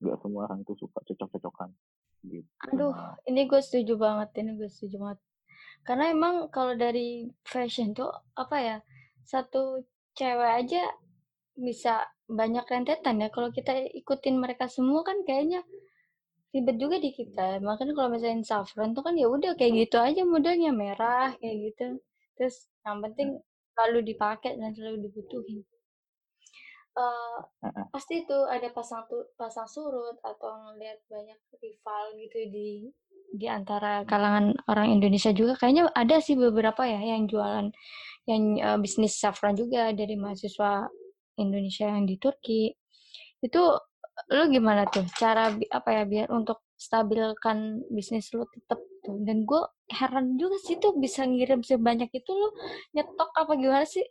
nggak 0.00 0.16
semua 0.20 0.44
orang 0.48 0.60
tuh 0.64 0.76
suka 0.76 1.00
cocok-cocokan 1.04 1.72
gitu. 2.28 2.48
Aduh, 2.72 2.92
ini 3.28 3.48
gue 3.48 3.60
setuju 3.62 3.96
banget, 3.96 4.28
ini 4.44 4.56
gue 4.60 4.68
setuju 4.68 4.96
banget. 5.00 5.20
Karena 5.86 6.04
emang 6.10 6.50
kalau 6.50 6.74
dari 6.74 7.30
fashion 7.46 7.94
tuh 7.94 8.10
apa 8.34 8.56
ya, 8.58 8.76
satu 9.22 9.86
cewek 10.18 10.52
aja 10.66 10.82
bisa 11.56 12.04
banyak 12.26 12.66
rentetan 12.66 13.22
ya. 13.22 13.28
Kalau 13.30 13.48
kita 13.54 13.72
ikutin 13.94 14.36
mereka 14.36 14.66
semua 14.66 15.06
kan 15.06 15.22
kayaknya 15.22 15.62
ribet 16.52 16.76
juga 16.76 16.96
di 16.98 17.14
kita. 17.14 17.62
Makanya 17.62 17.94
kalau 17.94 18.08
misalnya 18.12 18.42
saffron 18.42 18.92
tuh 18.92 19.04
kan 19.06 19.14
ya 19.14 19.30
udah 19.30 19.54
kayak 19.54 19.86
gitu 19.86 19.96
aja 20.00 20.22
modelnya 20.26 20.74
merah 20.74 21.32
kayak 21.38 21.72
gitu. 21.72 22.02
Terus 22.36 22.68
yang 22.84 23.00
penting 23.00 23.40
selalu 23.76 23.98
dipakai 24.12 24.56
dan 24.56 24.72
selalu 24.72 25.08
dibutuhin 25.08 25.62
uh, 26.96 27.38
pasti 27.92 28.24
itu 28.24 28.38
ada 28.48 28.72
pasang 28.72 29.04
tu 29.06 29.20
pasang 29.36 29.68
surut 29.68 30.16
atau 30.24 30.72
ngelihat 30.72 30.98
banyak 31.06 31.38
rival 31.60 32.04
gitu 32.16 32.38
di 32.48 32.68
di 33.36 33.46
antara 33.50 34.06
kalangan 34.08 34.56
orang 34.70 34.96
Indonesia 34.96 35.30
juga. 35.34 35.58
Kayaknya 35.60 35.92
ada 35.92 36.16
sih 36.22 36.34
beberapa 36.38 36.82
ya 36.88 36.98
yang 36.98 37.28
jualan 37.28 37.68
yang 38.26 38.42
uh, 38.62 38.78
bisnis 38.80 39.18
saffron 39.20 39.54
juga 39.54 39.92
dari 39.92 40.16
mahasiswa 40.16 40.88
Indonesia 41.36 41.86
yang 41.86 42.08
di 42.08 42.16
Turki. 42.16 42.72
Itu 43.44 43.62
lu 44.32 44.44
gimana 44.48 44.88
tuh 44.88 45.04
cara 45.12 45.52
apa 45.52 45.88
ya 45.92 46.02
biar 46.08 46.32
untuk 46.32 46.64
stabilkan 46.76 47.84
bisnis 47.92 48.32
lu 48.32 48.48
tetap 48.48 48.80
tuh? 49.04 49.20
Dan 49.20 49.44
gue 49.44 49.62
heran 49.92 50.40
juga 50.40 50.56
sih 50.64 50.80
tuh 50.80 50.96
bisa 50.96 51.22
ngirim 51.28 51.60
sebanyak 51.60 52.10
itu 52.10 52.30
lu 52.32 52.48
nyetok 52.96 53.30
apa 53.36 53.52
gimana 53.54 53.86
sih 53.86 54.02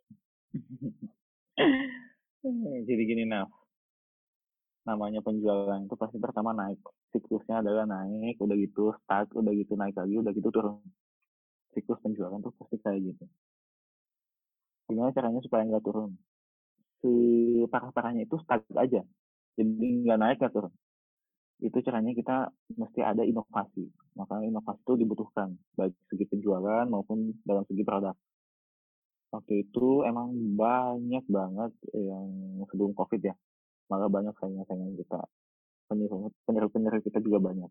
Jadi 2.46 3.04
gini, 3.10 3.26
nah 3.26 3.50
namanya 4.86 5.18
penjualan 5.26 5.82
itu 5.82 5.98
pasti 5.98 6.22
pertama 6.22 6.54
naik. 6.54 6.78
Siklusnya 7.10 7.66
adalah 7.66 7.90
naik, 7.90 8.38
udah 8.38 8.54
gitu 8.54 8.94
start, 9.02 9.34
udah 9.34 9.50
gitu 9.58 9.74
naik 9.74 9.98
lagi, 9.98 10.14
udah 10.22 10.30
gitu 10.30 10.54
turun. 10.54 10.78
Siklus 11.74 11.98
penjualan 12.06 12.38
tuh 12.38 12.54
pasti 12.54 12.78
kayak 12.78 13.02
gitu. 13.02 13.26
Gimana 14.86 15.10
caranya 15.10 15.42
supaya 15.42 15.66
nggak 15.66 15.86
turun? 15.90 16.14
Si 17.02 17.12
parah-parahnya 17.66 18.30
itu 18.30 18.38
start 18.46 18.62
aja. 18.78 19.02
Jadi 19.58 20.06
nggak 20.06 20.20
naik 20.22 20.38
nggak 20.38 20.54
turun. 20.54 20.74
Itu 21.66 21.82
caranya 21.82 22.14
kita 22.14 22.54
mesti 22.78 23.02
ada 23.02 23.26
inovasi. 23.26 23.90
Makanya 24.14 24.54
inovasi 24.54 24.86
itu 24.86 24.94
dibutuhkan, 25.02 25.50
baik 25.74 25.98
segi 26.14 26.30
penjualan 26.30 26.86
maupun 26.86 27.34
dalam 27.42 27.66
segi 27.66 27.82
produk 27.82 28.14
waktu 29.34 29.68
itu 29.68 30.06
emang 30.06 30.34
banyak 30.56 31.26
banget 31.28 31.72
yang 31.94 32.28
sebelum 32.70 32.94
covid 32.94 33.22
ya. 33.22 33.36
Malah 33.90 34.10
banyak 34.10 34.34
saingan-saingan 34.42 34.98
kita. 34.98 35.22
Penyerap-penyerap 36.50 37.02
kita 37.06 37.22
juga 37.22 37.38
banyak. 37.38 37.70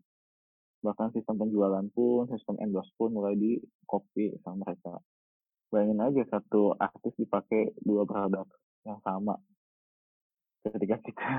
Bahkan 0.85 1.11
sistem 1.17 1.35
penjualan 1.41 1.85
pun 1.91 2.29
sistem 2.31 2.55
endorse 2.63 2.91
pun 2.95 3.11
mulai 3.11 3.35
di 3.35 3.59
copy 3.83 4.31
sama 4.45 4.63
mereka. 4.63 5.01
Bayangin 5.73 5.99
aja 5.99 6.23
satu 6.29 6.77
artis 6.77 7.11
dipakai 7.19 7.75
dua 7.83 8.07
produk 8.07 8.47
yang 8.87 9.01
sama. 9.03 9.35
Ketika 10.63 11.01
kita 11.03 11.29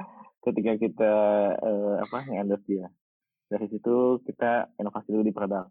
ketika 0.46 0.72
kita 0.78 1.12
uh, 1.58 1.94
apa 2.04 2.28
endorse 2.30 2.66
dia. 2.68 2.86
Dari 3.50 3.66
situ 3.66 4.22
kita 4.22 4.70
inovasi 4.78 5.10
dulu 5.10 5.26
di 5.26 5.34
produk 5.34 5.66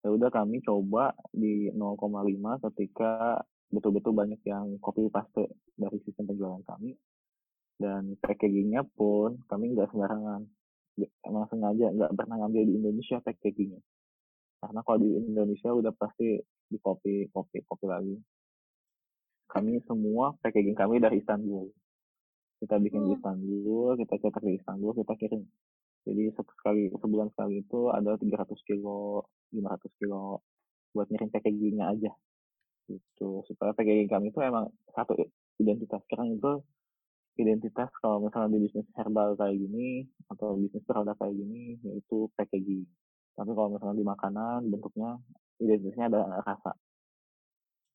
ya 0.00 0.08
udah 0.08 0.30
kami 0.32 0.64
coba 0.64 1.12
di 1.28 1.68
0,5 1.76 2.64
ketika 2.72 3.36
betul-betul 3.70 4.12
banyak 4.16 4.40
yang 4.48 4.80
copy 4.82 5.06
paste 5.12 5.46
dari 5.76 6.00
sistem 6.04 6.32
penjualan 6.32 6.62
kami. 6.64 6.96
Dan 7.80 8.16
packagingnya 8.20 8.84
pun 8.92 9.40
kami 9.48 9.72
nggak 9.72 9.88
sembarangan. 9.92 10.44
Emang 11.24 11.48
sengaja 11.48 11.88
nggak 11.92 12.12
pernah 12.12 12.36
ngambil 12.44 12.62
di 12.68 12.72
Indonesia 12.76 13.16
packagingnya. 13.24 13.80
Karena 14.60 14.80
kalau 14.84 14.98
di 15.00 15.10
Indonesia 15.16 15.72
udah 15.72 15.92
pasti 15.96 16.36
di 16.40 16.76
copy 16.76 17.32
copy 17.32 17.64
copy 17.64 17.86
lagi. 17.88 18.16
Kami 19.48 19.80
semua 19.88 20.36
packaging 20.44 20.76
kami 20.76 21.00
dari 21.00 21.24
Istanbul. 21.24 21.72
Kita 22.60 22.76
bikin 22.76 23.08
di 23.08 23.16
hmm. 23.16 23.16
Istanbul 23.16 23.96
kita 23.96 24.14
cetak 24.20 24.44
di 24.44 24.60
Istanbul 24.60 24.92
kita 24.92 25.16
kirim 25.16 25.42
jadi 26.10 26.34
sekali 26.34 26.90
sebulan 26.90 27.30
sekali 27.30 27.62
itu 27.62 27.86
ada 27.94 28.18
300 28.18 28.50
kilo 28.66 29.22
500 29.54 29.98
kilo 30.02 30.42
buat 30.90 31.06
ngirim 31.06 31.30
packagingnya 31.30 31.86
aja. 31.86 32.10
Gitu. 32.90 33.46
Supaya 33.46 33.70
packaging 33.70 34.10
kami 34.10 34.34
itu 34.34 34.42
emang 34.42 34.66
satu 34.90 35.14
identitas. 35.62 36.02
Sekarang 36.10 36.34
itu 36.34 36.58
identitas 37.38 37.88
kalau 38.02 38.26
misalnya 38.26 38.58
di 38.58 38.66
bisnis 38.66 38.90
herbal 38.98 39.38
kayak 39.38 39.54
gini 39.54 40.02
atau 40.34 40.58
bisnis 40.58 40.82
produk 40.82 41.14
kayak 41.14 41.34
gini 41.38 41.78
yaitu 41.86 42.26
packaging. 42.34 42.82
Tapi 43.38 43.50
kalau 43.54 43.70
misalnya 43.70 43.96
di 44.02 44.06
makanan 44.10 44.58
bentuknya 44.66 45.14
identitasnya 45.62 46.10
ada 46.10 46.20
rasa. 46.42 46.74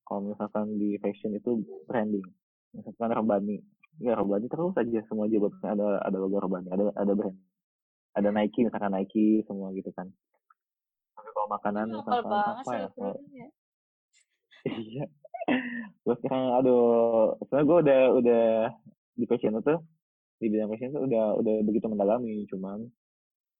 Kalau 0.08 0.32
misalkan 0.32 0.80
di 0.80 0.96
fashion 1.04 1.36
itu 1.36 1.60
branding. 1.84 2.24
Misalkan 2.72 3.12
Robani. 3.12 3.60
Ya 4.00 4.16
Robani 4.16 4.48
terus 4.48 4.72
saja 4.72 5.04
semua 5.12 5.28
jabatannya 5.28 5.76
ada 5.76 5.88
ada 6.00 6.18
logo 6.20 6.40
Robani 6.40 6.68
ada 6.72 6.96
ada 6.96 7.12
brand 7.12 7.36
ada 8.16 8.30
Nike 8.32 8.66
misalkan 8.66 8.96
Nike 8.96 9.44
semua 9.46 9.76
gitu 9.76 9.92
kan 9.92 10.08
kalau 11.16 11.52
makanan 11.52 11.88
misalkan 11.92 12.32
apa 12.32 12.72
ya, 12.74 12.88
ya. 13.30 13.48
iya 14.90 15.06
gue 16.06 16.16
sekarang 16.24 16.58
aduh 16.58 17.38
sebenarnya 17.46 17.66
gue 17.70 17.78
udah 17.86 18.02
udah 18.18 18.46
di 19.14 19.26
passion 19.30 19.62
itu 19.62 19.76
di 20.42 20.48
bidang 20.50 20.70
passion 20.74 20.90
itu 20.90 21.02
udah 21.06 21.26
udah 21.38 21.56
begitu 21.62 21.86
mendalami 21.86 22.50
cuman 22.50 22.90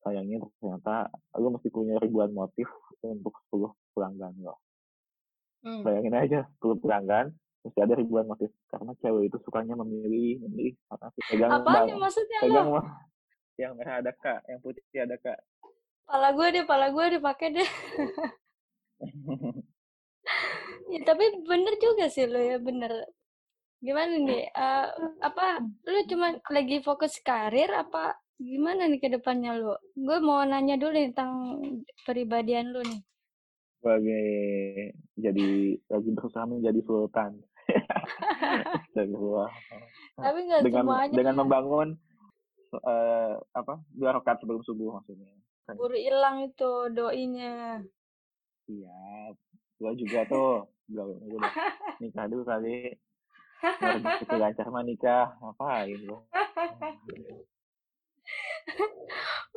sayangnya 0.02 0.42
ternyata 0.62 1.10
lu 1.38 1.54
mesti 1.54 1.70
punya 1.70 1.98
ribuan 2.02 2.34
motif 2.34 2.70
untuk 3.06 3.34
10 3.54 3.70
pelanggan 3.94 4.34
lo 4.42 4.58
hmm. 5.66 5.82
bayangin 5.86 6.16
aja 6.18 6.40
10 6.62 6.82
pelanggan 6.82 7.34
mesti 7.66 7.80
ada 7.82 7.94
ribuan 7.98 8.30
motif 8.30 8.54
karena 8.70 8.94
cewek 9.02 9.34
itu 9.34 9.38
sukanya 9.42 9.74
memilih 9.78 10.46
memilih 10.46 10.74
apa 10.94 11.10
sih 11.18 11.22
pegang 11.34 11.50
Apaan 11.50 11.90
bang, 11.90 11.98
maksudnya 11.98 12.40
pegang 12.46 12.70
lo? 12.70 12.82
Yang 13.56 13.74
merah 13.76 14.04
ada 14.04 14.12
kak. 14.12 14.44
Yang 14.48 14.60
putih 14.64 15.00
ada 15.04 15.16
kak. 15.20 15.40
Pala 16.06 16.30
gue 16.36 16.48
deh 16.54 16.66
pala 16.68 16.88
gue 16.94 17.06
dipakai 17.20 17.48
deh. 17.56 17.70
Ya, 20.86 21.02
tapi 21.02 21.26
bener 21.46 21.74
juga 21.82 22.06
sih 22.14 22.30
lo 22.30 22.38
ya 22.38 22.62
bener. 22.62 23.10
Gimana 23.82 24.22
nih 24.22 24.50
uh, 24.54 24.88
apa 25.22 25.62
lu 25.86 26.00
cuma 26.10 26.38
lagi 26.50 26.82
fokus 26.82 27.22
karir 27.22 27.70
apa 27.74 28.18
gimana 28.38 28.86
nih 28.86 29.02
ke 29.02 29.10
depannya 29.10 29.58
lu 29.58 29.74
gue 29.98 30.18
mau 30.22 30.46
nanya 30.46 30.78
dulu 30.78 30.94
nih 30.94 31.10
tentang 31.14 31.62
peribadian 32.06 32.70
lu 32.70 32.82
nih. 32.86 33.02
Sebagai 33.82 34.30
jadi 35.18 35.50
lagi 35.90 36.10
berusaha 36.14 36.46
menjadi 36.46 36.80
sultan. 36.86 37.42
Tapi 40.16 40.40
nggak 40.48 40.62
dengan 40.64 40.84
semuanya 40.86 41.16
dengan 41.18 41.36
membangun 41.42 41.90
uh, 42.74 43.38
apa 43.54 43.74
dua 43.94 44.16
rakaat 44.18 44.42
sebelum 44.42 44.62
subuh 44.66 44.98
maksudnya 44.98 45.36
Buru 45.74 45.98
hilang 45.98 46.46
itu 46.46 46.94
doinya. 46.94 47.82
Iya, 48.70 49.34
gua 49.82 49.92
juga 49.98 50.22
tuh 50.30 50.70
belum 50.86 51.26
udah 51.26 51.54
nikah 51.98 52.30
dulu 52.30 52.46
kali. 52.46 52.94
Itu 54.22 54.36
lancar 54.38 54.70
mah 54.70 54.86
nikah, 54.86 55.34
ngapain 55.42 55.98
lu? 56.06 56.22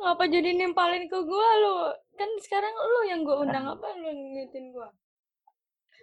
Ngapa 0.01 0.23
jadi 0.33 0.49
nimpalin 0.57 1.05
ke 1.05 1.19
gua 1.21 1.49
lu? 1.61 1.77
Kan 2.17 2.29
sekarang 2.41 2.73
lu 2.73 3.01
yang 3.05 3.21
gua 3.21 3.45
undang 3.45 3.69
apa 3.77 3.85
lu 4.01 4.09
ngingetin 4.09 4.73
gua? 4.73 4.89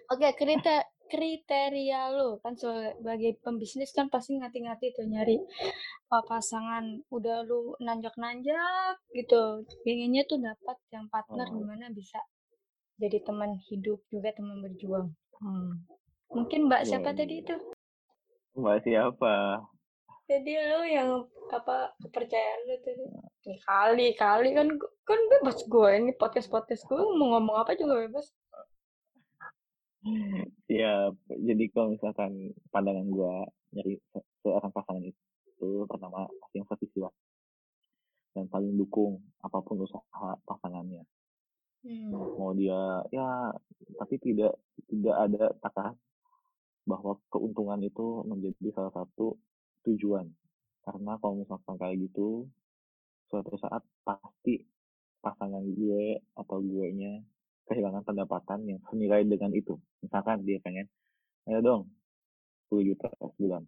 Oke, 0.07 0.31
krite 0.39 0.87
kriteria 1.07 2.11
lu 2.13 2.37
kan 2.43 2.53
sebagai 2.53 3.39
pembisnis 3.41 3.91
kan 3.91 4.07
pasti 4.07 4.37
ngati-ngati 4.37 4.93
tuh 4.93 5.07
nyari, 5.07 5.39
eee, 5.39 6.23
pasangan 6.27 7.01
udah 7.09 7.43
lu 7.43 7.73
nanjak-nanjak 7.79 8.99
gitu, 9.11 9.63
pengennya 9.81 10.23
tuh 10.27 10.39
dapat 10.39 10.77
yang 10.91 11.07
partner 11.07 11.47
di 11.47 11.61
Oh. 11.61 11.67
mana 11.67 11.87
bisa 11.89 12.19
jadi 12.97 13.21
teman 13.21 13.57
hidup 13.69 14.01
juga, 14.09 14.33
teman 14.33 14.59
berjuang. 14.59 15.13
Hmm. 15.37 15.85
Mungkin 16.33 16.67
Mbak 16.67 16.83
siapa 16.83 17.13
tadi 17.13 17.45
itu? 17.45 17.55
Mbak 18.57 18.77
siapa? 18.83 19.63
Jadi 20.27 20.51
lu 20.59 20.81
yang 20.83 21.09
apa 21.47 21.95
kepercayaan 22.03 22.59
lu 22.67 22.75
tadi? 22.83 23.05
Kali 23.63 24.11
kali 24.11 24.51
kan 24.51 24.67
kan 25.07 25.19
bebas 25.31 25.63
gue 25.63 25.89
ini 25.95 26.11
podcast 26.19 26.51
podcast 26.51 26.83
gue 26.83 26.99
mau 26.99 27.37
ngomong 27.37 27.63
apa 27.63 27.79
juga 27.79 28.03
bebas. 28.03 28.27
Siap. 30.67 31.13
Jadi 31.29 31.63
kalau 31.73 31.97
misalkan 31.97 32.53
pandangan 32.69 33.07
gue 33.09 33.33
nyari 33.75 33.93
se 34.13 34.19
seorang 34.45 34.71
pasangan 34.71 35.03
itu 35.03 35.69
pertama 35.89 36.29
pasti 36.41 36.55
yang 36.61 36.67
sevisi. 36.69 36.99
Dan 38.37 38.45
saling 38.53 38.77
dukung 38.77 39.17
apa 39.41 39.57
pun 39.65 39.81
usaha 39.81 40.29
pasangannya. 40.45 41.01
Hmm. 41.81 42.13
Mau 42.13 42.53
dia 42.53 43.01
ya 43.09 43.53
tapi 43.97 44.21
tidak 44.21 44.53
tidak 44.85 45.15
ada 45.17 45.43
takaran 45.61 45.97
bahwa 46.87 47.19
keuntungan 47.27 47.83
itu 47.83 48.23
menjadi 48.23 48.71
salah 48.71 48.93
satu 48.95 49.35
tujuan. 49.83 50.31
Karena 50.87 51.19
kalau 51.19 51.43
misalkan 51.43 51.75
kayak 51.75 51.99
gitu, 52.07 52.47
suatu 53.27 53.59
saat 53.59 53.83
pasti 54.07 54.63
pasangan 55.19 55.67
gue 55.75 56.23
atau 56.39 56.63
gue 56.63 56.87
nya 56.95 57.19
kehilangan 57.67 58.03
pendapatan 58.07 58.63
yang 58.65 58.79
senilai 58.89 59.27
dengan 59.27 59.51
itu. 59.51 59.75
Misalkan 60.01 60.41
dia 60.47 60.57
pengen, 60.63 60.87
ayo 61.51 61.59
dong 61.59 61.81
10 62.71 62.87
juta 62.87 63.07
sebulan. 63.19 63.63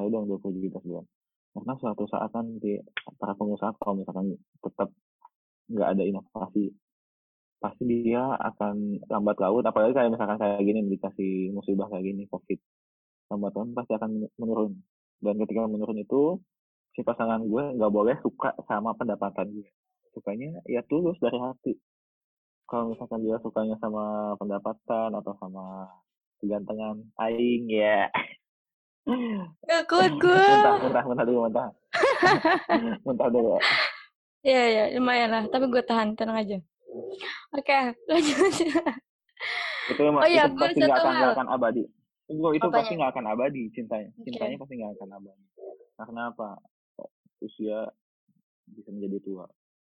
Ayo 0.00 0.08
dong 0.08 0.24
20 0.28 0.64
juta 0.64 0.78
sebulan. 0.80 1.06
Karena 1.50 1.74
suatu 1.82 2.04
saat 2.06 2.30
di 2.62 2.78
para 3.18 3.34
pengusaha 3.34 3.74
kalau 3.82 4.00
misalkan 4.00 4.38
tetap 4.62 4.88
nggak 5.70 5.88
ada 5.98 6.02
inovasi, 6.06 6.70
pasti 7.60 7.84
dia 7.84 8.22
akan 8.38 9.04
lambat 9.10 9.36
laun, 9.42 9.64
apalagi 9.66 9.92
kayak 9.92 10.10
misalkan 10.14 10.38
kayak 10.40 10.62
gini 10.62 10.80
dikasih 10.88 11.32
musibah 11.52 11.90
kayak 11.90 12.06
gini, 12.06 12.22
COVID. 12.30 12.58
Lambat 13.34 13.52
laun 13.54 13.70
pasti 13.74 13.92
akan 13.98 14.10
menurun. 14.38 14.72
Dan 15.20 15.36
ketika 15.42 15.68
menurun 15.68 15.98
itu, 16.00 16.40
si 16.96 17.04
pasangan 17.04 17.44
gue 17.44 17.76
nggak 17.76 17.92
boleh 17.92 18.16
suka 18.24 18.56
sama 18.64 18.96
pendapatan 18.96 19.52
gue. 19.52 19.68
Sukanya 20.14 20.58
ya 20.66 20.82
tulus 20.86 21.18
dari 21.22 21.38
hati. 21.38 21.74
Kalau 22.70 22.94
misalkan 22.94 23.26
dia 23.26 23.34
sukanya 23.42 23.74
sama 23.82 24.38
pendapatan 24.38 25.10
atau 25.10 25.34
sama 25.42 25.90
kegantengan 26.38 27.02
aing 27.18 27.66
ya. 27.66 28.06
Gak 29.66 29.90
kuat 29.90 30.14
gue. 30.22 30.30
muntah, 30.54 30.74
muntah, 30.78 31.02
muntah 31.02 31.24
dulu, 31.26 31.38
muntah. 31.50 31.68
muntah 33.06 33.26
dulu. 33.26 33.58
Iya, 34.46 34.64
ya, 34.70 34.84
lumayan 34.94 35.30
lah. 35.34 35.42
Tapi 35.50 35.66
gue 35.66 35.82
tahan, 35.82 36.14
tenang 36.14 36.38
aja. 36.38 36.62
Oke, 37.58 37.78
lanjut. 38.06 38.54
Itu, 39.90 40.02
oh 40.06 40.28
iya, 40.30 40.46
itu 40.46 40.54
pasti 40.54 40.78
nggak 40.86 41.00
akan, 41.02 41.14
hal. 41.18 41.30
akan 41.34 41.48
abadi. 41.50 41.84
Itu, 42.30 42.38
itu 42.54 42.66
Apanya? 42.70 42.76
pasti 42.78 42.92
nggak 42.94 43.10
akan 43.10 43.26
abadi 43.34 43.62
cintanya. 43.74 44.10
Oke. 44.14 44.24
Cintanya 44.30 44.56
pasti 44.62 44.74
nggak 44.78 44.92
akan 44.94 45.10
abadi. 45.18 45.44
Karena 45.98 46.20
apa? 46.30 46.48
Usia 47.42 47.78
bisa 48.70 48.88
menjadi 48.94 49.18
tua. 49.26 49.46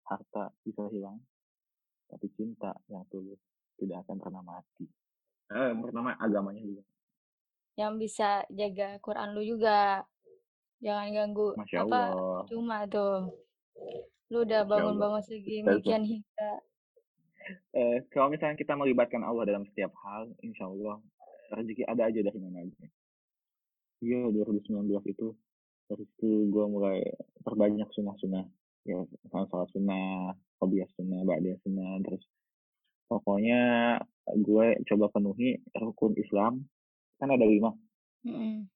Harta 0.07 0.55
bisa 0.63 0.87
hilang. 0.95 1.19
Tapi 2.09 2.27
cinta 2.35 2.73
yang 2.89 3.05
tulus 3.13 3.39
tidak 3.77 4.05
akan 4.05 4.17
pernah 4.19 4.43
mati. 4.43 4.85
Eh, 5.53 5.67
yang 5.73 5.81
pertama 5.85 6.17
agamanya 6.19 6.61
juga. 6.65 6.83
Yang 7.79 7.93
bisa 8.03 8.29
jaga 8.51 8.99
Quran 9.01 9.29
lu 9.37 9.43
juga. 9.45 10.03
Jangan 10.79 11.09
ganggu 11.11 11.49
Masya 11.59 11.79
apa 11.85 12.01
Allah. 12.15 12.43
cuma 12.47 12.77
tuh. 12.87 13.35
Lu 14.31 14.45
udah 14.45 14.63
bangun-bangun 14.67 15.23
sedemikian 15.25 16.05
hingga 16.07 16.51
Eh, 17.73 18.05
kalau 18.13 18.29
misalnya 18.29 18.61
kita 18.61 18.77
melibatkan 18.77 19.25
Allah 19.25 19.49
dalam 19.49 19.65
setiap 19.73 19.93
hal, 20.05 20.29
insya 20.45 20.69
Allah 20.69 21.01
rezeki 21.57 21.89
ada 21.89 22.13
aja 22.13 22.21
dari 22.21 22.39
mana 22.41 22.61
aja. 22.61 22.87
Iya, 24.05 24.29
2019 24.31 24.85
itu 25.09 25.33
dari 25.89 26.05
situ 26.05 26.53
gue 26.53 26.65
mulai 26.69 27.01
perbanyak 27.41 27.89
sunnah-sunnah. 27.97 28.45
Ya, 28.85 29.01
sholat 29.33 29.69
sunnah, 29.73 30.37
hobias 30.59 30.91
sunnah, 30.95 31.23
ba'diyah 31.25 31.59
sunnah, 31.63 31.99
terus 32.05 32.23
pokoknya 33.09 33.61
gue 34.35 34.67
coba 34.87 35.07
penuhi 35.11 35.59
rukun 35.75 36.15
Islam. 36.19 36.67
Kan 37.19 37.35
ada 37.35 37.43
lima. 37.43 37.75
Mm-mm. 38.23 38.67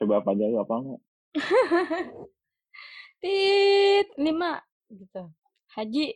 Coba 0.00 0.24
apa 0.24 0.32
aja 0.32 0.44
lu 0.48 0.58
apa 0.60 0.74
enggak? 0.80 1.00
Tit, 3.20 4.08
lima 4.16 4.64
gitu. 4.88 5.28
Haji. 5.76 6.06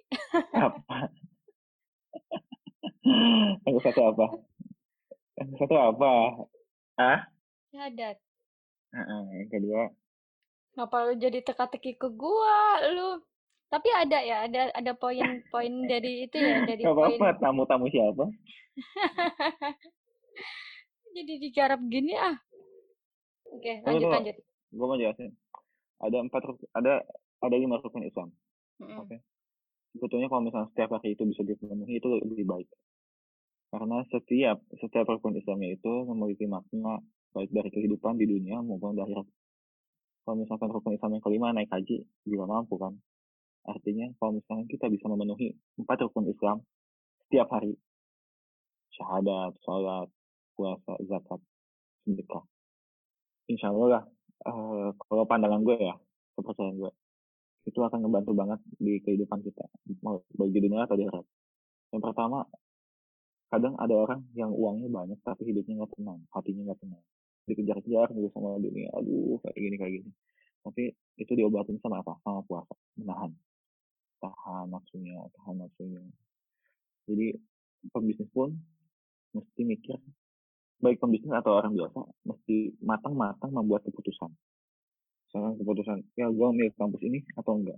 Apa? 0.57 1.13
Yang 3.69 3.81
satu 3.85 4.01
apa? 4.09 4.27
Yang 5.37 5.51
satu 5.61 5.77
apa? 5.77 6.13
Ah? 6.97 7.29
Syahadat. 7.69 8.17
Heeh, 8.95 9.23
yang 9.43 9.51
kedua 9.51 9.91
Ngapa 10.75 10.97
lu 11.07 11.15
jadi 11.19 11.39
teka-teki 11.43 11.99
ke 11.99 12.11
gua 12.11 12.83
lu? 12.91 13.23
Tapi 13.75 13.91
ada 13.91 14.19
ya, 14.23 14.47
ada 14.47 14.71
ada 14.71 14.93
poin-poin 14.95 15.75
dari 15.91 16.31
itu 16.31 16.39
ya, 16.39 16.63
dari 16.63 16.87
Gak 16.87 16.95
poin 16.95 17.19
apa-apa, 17.19 17.43
tamu-tamu 17.43 17.91
siapa? 17.91 18.31
jadi 21.19 21.33
digarap 21.43 21.83
gini 21.91 22.15
ah. 22.15 22.39
Oke, 23.51 23.83
Tunggu, 23.83 24.07
lanjut 24.07 24.15
lanjut. 24.15 24.37
Gue 24.71 24.87
mau 24.87 24.95
jelasin. 24.95 25.35
Ada 25.99 26.23
empat 26.23 26.55
ada 26.71 27.03
ada 27.43 27.57
lima 27.59 27.83
rukun 27.83 28.07
Islam. 28.07 28.31
Mm-mm. 28.79 29.03
Oke. 29.03 29.27
Sebetulnya 29.99 30.31
kalau 30.31 30.47
misalnya 30.47 30.71
setiap 30.71 30.95
hari 30.95 31.19
itu 31.19 31.27
bisa 31.27 31.43
dipenuhi 31.43 31.99
itu 31.99 32.07
lebih 32.07 32.47
baik. 32.47 32.71
Karena 33.75 34.07
setiap 34.07 34.63
setiap 34.79 35.11
rukun 35.11 35.35
Islamnya 35.35 35.75
itu 35.75 35.93
memiliki 36.15 36.47
makna 36.47 37.03
baik 37.35 37.51
dari 37.51 37.75
kehidupan 37.75 38.23
di 38.23 38.31
dunia 38.31 38.63
maupun 38.63 38.95
di 38.95 39.03
akhirat. 39.03 39.27
Kalau 40.23 40.37
misalkan 40.39 40.71
rukun 40.71 40.95
Islam 40.95 41.19
yang 41.19 41.25
kelima 41.27 41.51
naik 41.51 41.75
haji 41.75 42.07
juga 42.23 42.47
mampu 42.47 42.79
kan. 42.79 42.95
Artinya 43.65 44.13
kalau 44.21 44.37
misalnya 44.37 44.69
kita 44.69 44.87
bisa 44.93 45.09
memenuhi 45.09 45.57
empat 45.81 46.05
rukun 46.05 46.29
Islam 46.29 46.61
setiap 47.25 47.49
hari, 47.49 47.73
syahadat, 48.93 49.57
sholat, 49.65 50.09
puasa, 50.55 50.95
zakat, 51.09 51.41
sedekah. 52.05 52.45
Insya 53.49 53.73
Allah 53.73 53.89
lah, 53.89 54.05
eh, 54.49 54.89
kalau 54.97 55.25
pandangan 55.25 55.65
gue 55.65 55.77
ya, 55.81 55.97
kepercayaan 56.37 56.77
gue, 56.77 56.93
itu 57.65 57.79
akan 57.81 58.05
ngebantu 58.05 58.33
banget 58.37 58.61
di 58.77 59.01
kehidupan 59.01 59.41
kita, 59.41 59.65
mau 60.05 60.21
baik 60.37 60.53
di 60.53 60.61
dunia 60.61 60.85
atau 60.85 60.97
di 61.01 61.09
akhirat. 61.09 61.27
Yang 61.97 62.03
pertama, 62.05 62.39
kadang 63.49 63.75
ada 63.81 63.95
orang 63.97 64.21
yang 64.37 64.53
uangnya 64.53 64.91
banyak 64.91 65.19
tapi 65.25 65.49
hidupnya 65.49 65.85
nggak 65.85 65.93
tenang, 65.97 66.21
hatinya 66.33 66.63
nggak 66.73 66.81
tenang. 66.85 67.03
Dikejar-kejar 67.45 68.09
terus 68.13 68.33
sama 68.33 68.57
dunia, 68.61 68.89
aduh 68.97 69.37
kayak 69.45 69.57
gini 69.57 69.77
kayak 69.81 69.93
gini. 70.01 70.11
Tapi 70.65 70.83
itu 71.21 71.33
diobatin 71.37 71.77
sama 71.81 72.01
apa? 72.01 72.17
Sama 72.25 72.41
puasa, 72.45 72.73
menahan. 72.97 73.33
Tahan 74.25 74.73
nafsunya, 74.73 75.21
tahan 75.37 75.61
nafsunya. 75.61 76.01
Jadi 77.05 77.37
pembisnis 77.93 78.31
pun 78.33 78.57
mesti 79.37 79.61
mikir, 79.69 80.01
baik 80.81 80.97
pembisnis 80.97 81.37
atau 81.37 81.61
orang 81.61 81.77
biasa, 81.77 82.01
mesti 82.25 82.73
matang-matang 82.81 83.53
membuat 83.53 83.85
keputusan. 83.85 84.33
Misalkan 85.29 85.55
keputusan, 85.61 85.99
ya 86.17 86.33
gue 86.33 86.47
ambil 86.47 86.73
kampus 86.73 87.03
ini 87.05 87.21
atau 87.37 87.61
enggak? 87.61 87.77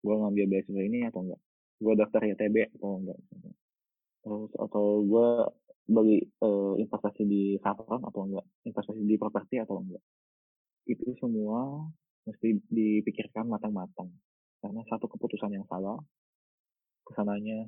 Gue 0.00 0.14
ngambil 0.16 0.44
beasiswa 0.48 0.82
ini 0.82 0.98
atau 1.12 1.20
enggak? 1.28 1.40
Gue 1.82 1.92
daftar 1.98 2.20
YTB 2.24 2.56
atau 2.80 2.90
enggak? 3.04 3.18
Terus 4.22 4.50
atau 4.56 4.84
gue 5.04 5.28
beli 5.92 6.24
eh, 6.24 6.74
investasi 6.80 7.22
di 7.26 7.42
saham 7.60 8.00
atau 8.06 8.20
enggak? 8.24 8.46
Investasi 8.64 9.02
di 9.04 9.16
properti 9.20 9.60
atau 9.60 9.82
enggak? 9.82 10.00
Itu 10.88 11.12
semua 11.20 11.84
mesti 12.24 12.48
dipikirkan 12.70 13.50
matang-matang. 13.50 14.08
Karena 14.62 14.80
satu 14.86 15.10
keputusan 15.10 15.50
yang 15.50 15.66
salah, 15.66 15.98
ke 17.02 17.10
sananya 17.18 17.66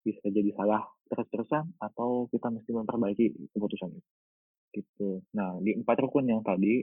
bisa 0.00 0.24
jadi 0.32 0.48
salah 0.56 0.80
terus-terusan 1.12 1.76
atau 1.76 2.24
kita 2.32 2.48
mesti 2.48 2.70
memperbaiki 2.72 3.52
keputusan 3.52 3.92
itu. 3.92 4.10
Gitu. 4.72 5.08
Nah, 5.36 5.60
di 5.60 5.76
empat 5.76 6.00
rukun 6.00 6.24
yang 6.26 6.40
tadi 6.40 6.80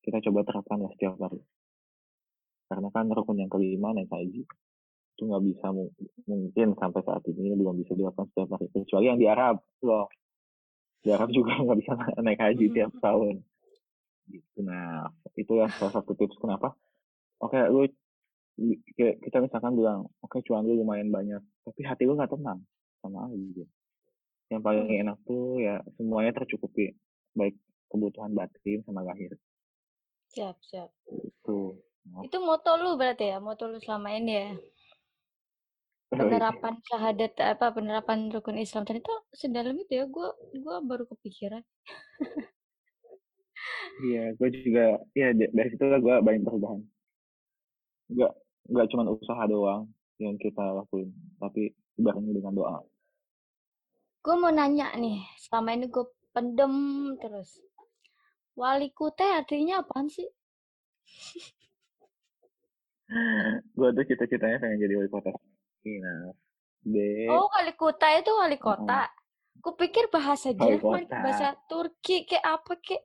kita 0.00 0.24
coba 0.24 0.48
terapkan 0.48 0.80
lah 0.80 0.90
setiap 0.96 1.20
hari. 1.20 1.44
Karena 2.68 2.88
kan 2.88 3.06
rukun 3.12 3.36
yang 3.40 3.52
kelima 3.52 3.92
naik 3.92 4.08
haji 4.08 4.44
itu 5.18 5.22
nggak 5.26 5.44
bisa 5.50 5.66
mu- 5.74 5.90
mungkin 6.30 6.78
sampai 6.78 7.02
saat 7.02 7.26
ini 7.26 7.50
belum 7.58 7.82
bisa 7.82 7.90
dilakukan 7.98 8.30
setiap 8.30 8.54
hari 8.54 8.70
kecuali 8.70 9.10
yang 9.10 9.18
di 9.18 9.26
Arab 9.26 9.58
loh 9.82 10.06
di 11.02 11.10
Arab 11.10 11.34
juga 11.34 11.58
nggak 11.66 11.78
bisa 11.82 11.92
naik 12.22 12.38
haji 12.38 12.70
Mhm. 12.70 12.74
tiap 12.78 12.92
tahun 13.02 13.42
gitu 14.30 14.62
nah 14.62 15.10
itulah 15.34 15.66
salah 15.74 15.90
satu 15.98 16.14
tips 16.14 16.38
kenapa 16.38 16.70
oke 17.42 17.58
lu 17.66 17.90
kayak 18.98 19.16
kita 19.22 19.38
misalkan 19.46 19.72
bilang 19.78 20.00
oke 20.24 20.36
cuan 20.46 20.66
lu 20.66 20.74
lumayan 20.82 21.08
banyak 21.14 21.42
tapi 21.62 21.80
hati 21.86 22.02
lu 22.06 22.18
nggak 22.18 22.32
tenang 22.34 22.60
sama 23.02 23.30
aja 23.30 23.64
Yang 24.52 24.62
paling 24.66 24.86
Hmm. 24.88 25.02
enak 25.04 25.18
tuh 25.28 25.60
ya 25.60 25.76
semuanya 25.96 26.32
tercukupi, 26.36 26.96
baik 27.36 27.54
kebutuhan 27.92 28.32
batin 28.32 28.80
sama 28.86 29.04
lahir. 29.04 29.32
Siap, 30.32 30.56
siap. 30.64 30.90
Tuh. 31.44 31.76
Itu 32.26 32.36
moto 32.40 32.70
lu 32.80 32.96
berarti 33.00 33.24
ya, 33.32 33.38
moto 33.40 33.68
lu 33.68 33.76
selama 33.84 34.08
ini 34.16 34.32
ya. 34.32 34.48
Oh, 36.12 36.16
iya. 36.16 36.20
Penerapan 36.24 36.74
syahadat 36.88 37.32
apa 37.52 37.66
penerapan 37.76 38.18
rukun 38.32 38.56
Islam 38.64 38.82
ternyata 38.88 39.12
sedalam 39.40 39.76
itu 39.76 39.92
ya. 40.00 40.04
Gua 40.08 40.28
gua 40.64 40.76
baru 40.80 41.04
kepikiran. 41.12 41.62
Iya, 44.04 44.20
gue 44.38 44.48
juga 44.64 44.82
ya 45.18 45.26
dari 45.34 45.68
situ 45.72 45.84
lah 45.90 45.98
gue 46.04 46.14
banyak 46.26 46.42
perubahan. 46.46 46.80
Nggak 48.12 48.32
nggak 48.68 48.88
cuma 48.92 49.08
usaha 49.08 49.42
doang 49.48 49.88
yang 50.20 50.36
kita 50.36 50.60
lakuin, 50.60 51.08
tapi 51.40 51.72
dibarengi 51.96 52.32
dengan 52.36 52.52
doa. 52.54 52.78
Gue 54.20 54.34
mau 54.36 54.52
nanya 54.52 54.92
nih, 54.98 55.24
selama 55.40 55.72
ini 55.72 55.86
gue 55.88 56.04
pendem 56.36 56.74
terus. 57.16 57.64
Wali 58.58 58.90
kota 58.92 59.24
artinya 59.40 59.80
apaan 59.80 60.10
sih? 60.10 60.26
gue 63.72 63.88
tuh 63.96 64.04
cita-citanya 64.04 64.60
pengen 64.60 64.84
jadi 64.84 64.94
wali 65.00 65.08
kota. 65.08 65.32
Nah, 65.88 66.36
D. 66.84 66.96
Oh, 67.32 67.48
wali 67.48 67.72
kota 67.72 68.06
itu 68.12 68.30
wali 68.36 68.58
kota. 68.60 69.08
Kupikir 69.58 70.06
bahasa 70.12 70.54
Wali 70.54 70.78
Jerman, 70.78 71.08
kota. 71.08 71.18
bahasa 71.18 71.48
Turki, 71.66 72.28
kayak 72.28 72.44
apa 72.46 72.78
kayak. 72.78 73.02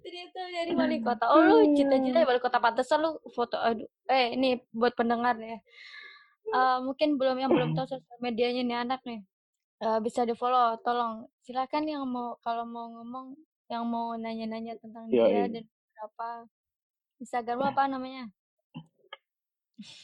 Ternyata 0.00 0.40
dari 0.48 0.72
wali 0.72 0.98
kota. 1.00 1.24
Oh, 1.28 1.40
lu 1.40 1.76
cita-cita 1.76 2.24
wali 2.24 2.40
kota 2.40 2.58
pantesan 2.58 3.04
lu 3.04 3.10
foto 3.30 3.56
aduh. 3.56 3.84
Eh, 4.08 4.32
ini 4.34 4.56
buat 4.72 4.96
pendengar 4.96 5.36
ya. 5.36 5.60
Eh, 6.50 6.78
mungkin 6.82 7.20
belum 7.20 7.36
yang 7.38 7.52
belum 7.52 7.76
tahu 7.76 7.86
sosial 7.96 8.18
medianya 8.18 8.62
nih 8.64 8.78
anak 8.80 9.00
nih. 9.04 9.20
Eh, 9.80 9.98
bisa 10.00 10.24
di 10.24 10.32
follow, 10.32 10.76
tolong. 10.80 11.28
Silakan 11.44 11.84
yang 11.84 12.04
mau 12.04 12.36
kalau 12.40 12.64
mau 12.64 12.88
ngomong, 12.90 13.36
yang 13.68 13.84
mau 13.84 14.16
nanya-nanya 14.16 14.76
tentang 14.80 15.08
dia 15.08 15.24
Yoi. 15.24 15.48
dan 15.52 15.64
apa. 16.00 16.48
Instagram 17.20 17.60
apa 17.70 17.84
namanya? 17.84 18.24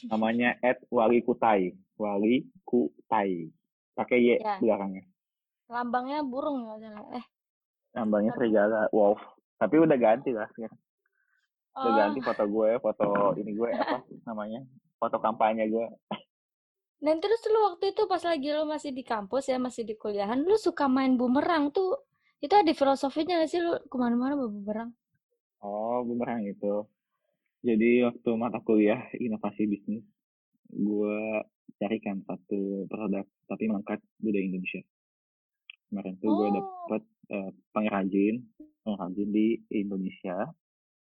Namanya 0.09 0.57
at 0.61 0.81
Wali 0.89 1.21
Kutai. 1.21 1.73
Wali 1.97 2.45
Kutai. 2.65 3.49
Pakai 3.97 4.19
Y 4.21 4.29
Ya. 4.41 4.61
belakangnya. 4.61 5.05
Lambangnya 5.73 6.21
burung 6.21 6.69
salah. 6.69 7.05
Eh, 7.17 7.25
Nambahnya 7.97 8.33
serigala. 8.37 8.89
Wow. 8.93 9.17
Tapi 9.57 9.75
udah 9.81 9.97
ganti 9.97 10.31
lah 10.37 10.49
sekarang. 10.53 10.81
Udah 11.77 11.93
oh. 11.93 11.97
ganti 11.97 12.21
foto 12.25 12.45
gue, 12.49 12.71
foto 12.81 13.07
ini 13.37 13.53
gue 13.53 13.69
apa 13.73 14.01
namanya? 14.29 14.61
Foto 14.97 15.17
kampanye 15.21 15.69
gue. 15.69 15.87
Dan 16.97 17.21
terus 17.21 17.45
lu 17.53 17.61
waktu 17.69 17.93
itu 17.93 18.09
pas 18.09 18.25
lagi 18.25 18.49
lu 18.49 18.65
masih 18.65 18.91
di 18.97 19.05
kampus 19.05 19.53
ya, 19.53 19.61
masih 19.61 19.85
di 19.85 19.95
kuliahan, 20.01 20.41
lu 20.41 20.57
suka 20.57 20.89
main 20.89 21.21
bumerang 21.21 21.69
tuh. 21.69 22.01
Itu 22.41 22.57
ada 22.57 22.73
filosofinya 22.73 23.41
gak 23.45 23.51
sih 23.53 23.61
lu 23.61 23.77
ke 23.85 23.97
mana-mana 24.01 24.37
bawa 24.37 24.49
bumerang? 24.49 24.91
Oh, 25.61 26.01
bumerang 26.05 26.45
itu. 26.49 26.89
Jadi 27.61 28.05
waktu 28.05 28.31
mata 28.37 28.61
kuliah 28.65 29.09
inovasi 29.17 29.69
bisnis, 29.69 30.05
gue 30.73 31.19
carikan 31.77 32.25
satu 32.25 32.89
produk 32.89 33.27
tapi 33.49 33.69
mengangkat 33.69 34.01
budaya 34.21 34.45
Indonesia. 34.45 34.83
Kemarin 35.87 36.15
tuh 36.19 36.31
gue 36.31 36.49
Oh. 36.49 36.55
dapet 36.55 37.03
eh, 37.27 37.51
pengrajin, 37.75 38.35
pengrajin 38.83 39.29
di 39.31 39.47
Indonesia, 39.71 40.47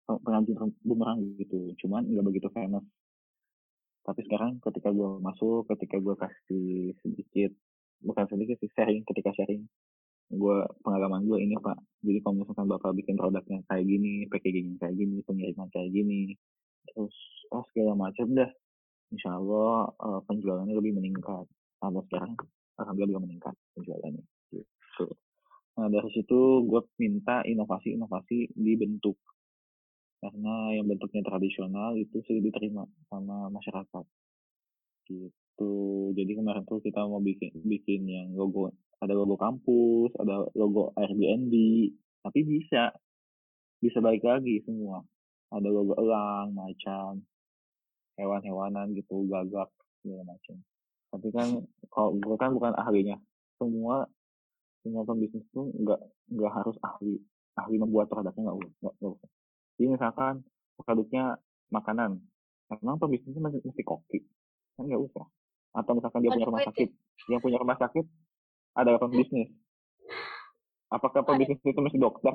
Peng- 0.08 0.20
pengrajin 0.24 0.56
bumerang 0.80 1.20
gitu. 1.36 1.76
Cuman 1.84 2.08
nggak 2.08 2.24
begitu 2.24 2.48
famous. 2.48 2.84
Tapi 4.04 4.24
sekarang 4.24 4.56
ketika 4.64 4.88
gue 4.88 5.20
masuk, 5.20 5.68
ketika 5.68 6.00
gue 6.00 6.16
kasih 6.16 6.96
sedikit, 7.04 7.52
bukan 8.00 8.24
sedikit 8.24 8.56
sih, 8.56 8.72
sharing, 8.72 9.04
ketika 9.04 9.36
sharing, 9.36 9.68
gue 10.32 10.56
pengalaman 10.80 11.28
gue 11.28 11.44
ini 11.44 11.60
pak. 11.60 11.76
Jadi 12.00 12.24
kalau 12.24 12.40
misalkan 12.40 12.66
bapak 12.68 12.96
bikin 12.96 13.20
produknya 13.20 13.60
kayak 13.68 13.84
gini, 13.84 14.24
packaging 14.32 14.80
kayak 14.80 14.96
gini, 14.96 15.20
pengiriman 15.28 15.68
kayak 15.68 15.92
gini, 15.92 16.32
terus 16.88 17.12
oh 17.52 17.64
segala 17.72 17.92
macam 17.96 18.32
dah. 18.32 18.48
Insya 19.12 19.36
Allah 19.36 19.92
eh, 19.92 20.20
penjualannya 20.24 20.72
lebih 20.72 20.96
meningkat. 20.96 21.44
Sampai 21.80 22.00
sekarang 22.08 22.32
alhamdulillah 22.80 23.12
juga 23.12 23.24
meningkat 23.28 23.54
penjualannya. 23.76 24.24
Gitu. 24.98 25.14
Nah 25.78 25.86
dari 25.86 26.10
situ 26.10 26.66
gue 26.66 26.82
minta 26.98 27.46
inovasi-inovasi 27.46 28.58
dibentuk 28.58 29.14
karena 30.18 30.74
yang 30.74 30.90
bentuknya 30.90 31.22
tradisional 31.22 31.94
itu 31.94 32.18
sudah 32.26 32.42
diterima 32.42 32.82
sama 33.06 33.46
masyarakat. 33.54 34.04
Gitu. 35.06 35.74
Jadi 36.18 36.32
kemarin 36.34 36.66
tuh 36.66 36.82
kita 36.82 37.06
mau 37.06 37.22
bikin 37.22 37.54
bikin 37.62 38.10
yang 38.10 38.34
logo 38.34 38.74
ada 38.98 39.14
logo 39.14 39.38
kampus 39.38 40.10
ada 40.18 40.50
logo 40.58 40.90
Airbnb 40.98 41.54
tapi 42.26 42.42
bisa. 42.42 42.90
Bisa 43.78 44.02
balik 44.02 44.26
lagi 44.26 44.58
semua. 44.66 45.06
Ada 45.54 45.70
logo 45.70 45.94
elang 45.94 46.50
macam 46.50 47.22
hewan-hewanan 48.18 48.90
gitu 48.98 49.22
gagak 49.30 49.70
segala 50.02 50.34
macam. 50.34 50.58
Tapi 51.14 51.28
kan 51.30 51.48
kalau 51.94 52.18
gue 52.18 52.34
kan 52.34 52.50
bukan 52.58 52.74
ahlinya. 52.74 53.14
Semua 53.62 54.02
semua 54.88 55.04
pembisnis 55.04 55.44
tuh 55.52 55.68
nggak 55.76 56.00
nggak 56.32 56.52
harus 56.56 56.76
ahli 56.80 57.20
ahli 57.60 57.76
membuat 57.76 58.08
produknya 58.08 58.48
nggak 58.48 58.56
usah 58.56 58.92
nggak 58.96 59.12
usah. 59.12 59.30
Jadi 59.76 59.86
misalkan 59.92 60.34
produknya 60.80 61.24
makanan 61.68 62.16
emang 62.72 62.96
pembisnisnya 62.96 63.44
mesti, 63.44 63.60
mesti 63.60 63.82
koki 63.84 64.24
kan 64.80 64.88
nggak 64.88 65.02
usah. 65.04 65.28
Atau 65.76 65.92
misalkan 66.00 66.24
dia 66.24 66.32
Ada 66.32 66.36
punya 66.40 66.48
rumah 66.48 66.64
sakit 66.64 66.88
yang 67.28 67.40
punya 67.44 67.58
rumah 67.60 67.76
sakit 67.76 68.04
adalah 68.72 68.98
pembisnis 69.04 69.52
apakah 70.88 71.20
Ada. 71.22 71.28
pembisnis 71.28 71.60
itu 71.60 71.80
mesti 71.80 71.98
dokter? 72.00 72.34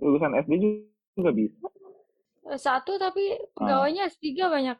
Lulusan 0.00 0.36
SD 0.44 0.52
juga 1.16 1.30
bisa. 1.32 1.68
Eh, 2.52 2.60
Satu 2.60 3.00
tapi 3.00 3.32
pegawainya 3.56 4.12
S3 4.12 4.28
banyak. 4.52 4.78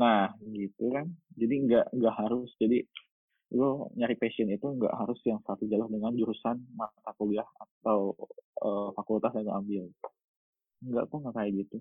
nah 0.00 0.32
gitu 0.40 0.92
kan. 0.92 1.06
Jadi 1.36 1.54
nggak 1.68 1.86
nggak 1.92 2.14
harus. 2.16 2.48
Jadi 2.56 2.84
lo 3.54 3.94
nyari 3.94 4.18
passion 4.18 4.50
itu 4.50 4.66
nggak 4.66 4.90
harus 4.90 5.20
yang 5.22 5.38
satu 5.46 5.70
jalur 5.70 5.86
dengan 5.86 6.10
jurusan 6.18 6.58
mata 6.74 7.10
kuliah 7.14 7.46
atau 7.58 8.14
eh, 8.62 8.88
fakultas 8.98 9.30
yang 9.38 9.46
lo 9.46 9.54
ambil 9.62 9.84
nggak 10.82 11.04
kok 11.06 11.18
nggak 11.22 11.34
kayak 11.34 11.52
gitu 11.62 11.78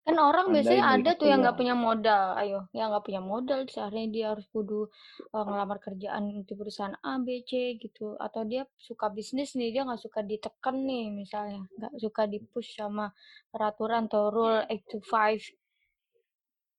Kan 0.00 0.16
orang 0.16 0.48
Andai 0.48 0.54
biasanya 0.64 0.84
ada 0.96 1.10
tuh 1.12 1.28
yang 1.28 1.44
nggak 1.44 1.58
punya 1.60 1.76
modal. 1.76 2.24
Ayo, 2.40 2.66
yang 2.72 2.88
nggak 2.88 3.04
punya 3.04 3.20
modal, 3.20 3.68
seharusnya 3.68 4.08
dia 4.08 4.26
harus 4.32 4.48
kudu 4.48 4.88
eh, 5.28 5.44
ngelamar 5.44 5.76
kerjaan 5.76 6.40
di 6.40 6.54
perusahaan 6.56 6.96
A, 7.04 7.20
B, 7.20 7.44
C 7.44 7.76
gitu. 7.76 8.16
Atau 8.16 8.48
dia 8.48 8.64
suka 8.80 9.12
bisnis 9.12 9.52
nih, 9.54 9.70
dia 9.76 9.82
nggak 9.84 10.00
suka 10.00 10.24
ditekan 10.24 10.88
nih 10.88 11.12
misalnya. 11.12 11.68
Nggak 11.76 11.94
suka 12.00 12.22
di-push 12.26 12.80
sama 12.80 13.12
peraturan 13.52 14.08
atau 14.08 14.32
rule 14.32 14.64
8 14.66 14.88
to 14.88 14.98
5. 15.04 15.52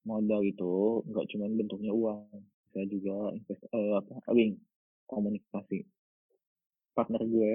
modal 0.02 0.42
itu 0.42 1.06
nggak 1.06 1.26
cuma 1.30 1.46
bentuknya 1.46 1.94
uang 1.94 2.26
saya 2.72 2.86
juga 2.88 3.36
invest 3.36 3.64
eh, 3.68 3.94
apa 4.00 4.16
link 4.32 4.60
komunikasi. 5.08 5.84
Partner 6.96 7.24
gue 7.24 7.54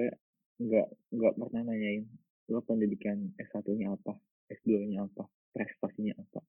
nggak 0.57 0.87
nggak 1.13 1.33
pernah 1.37 1.61
nanyain 1.69 2.05
lo 2.47 2.63
pendidikan 2.63 3.29
S1 3.37 3.67
nya 3.75 3.93
apa 3.93 4.15
S2 4.49 4.87
nya 4.87 5.05
apa 5.05 5.27
prestasinya 5.51 6.15
apa? 6.17 6.41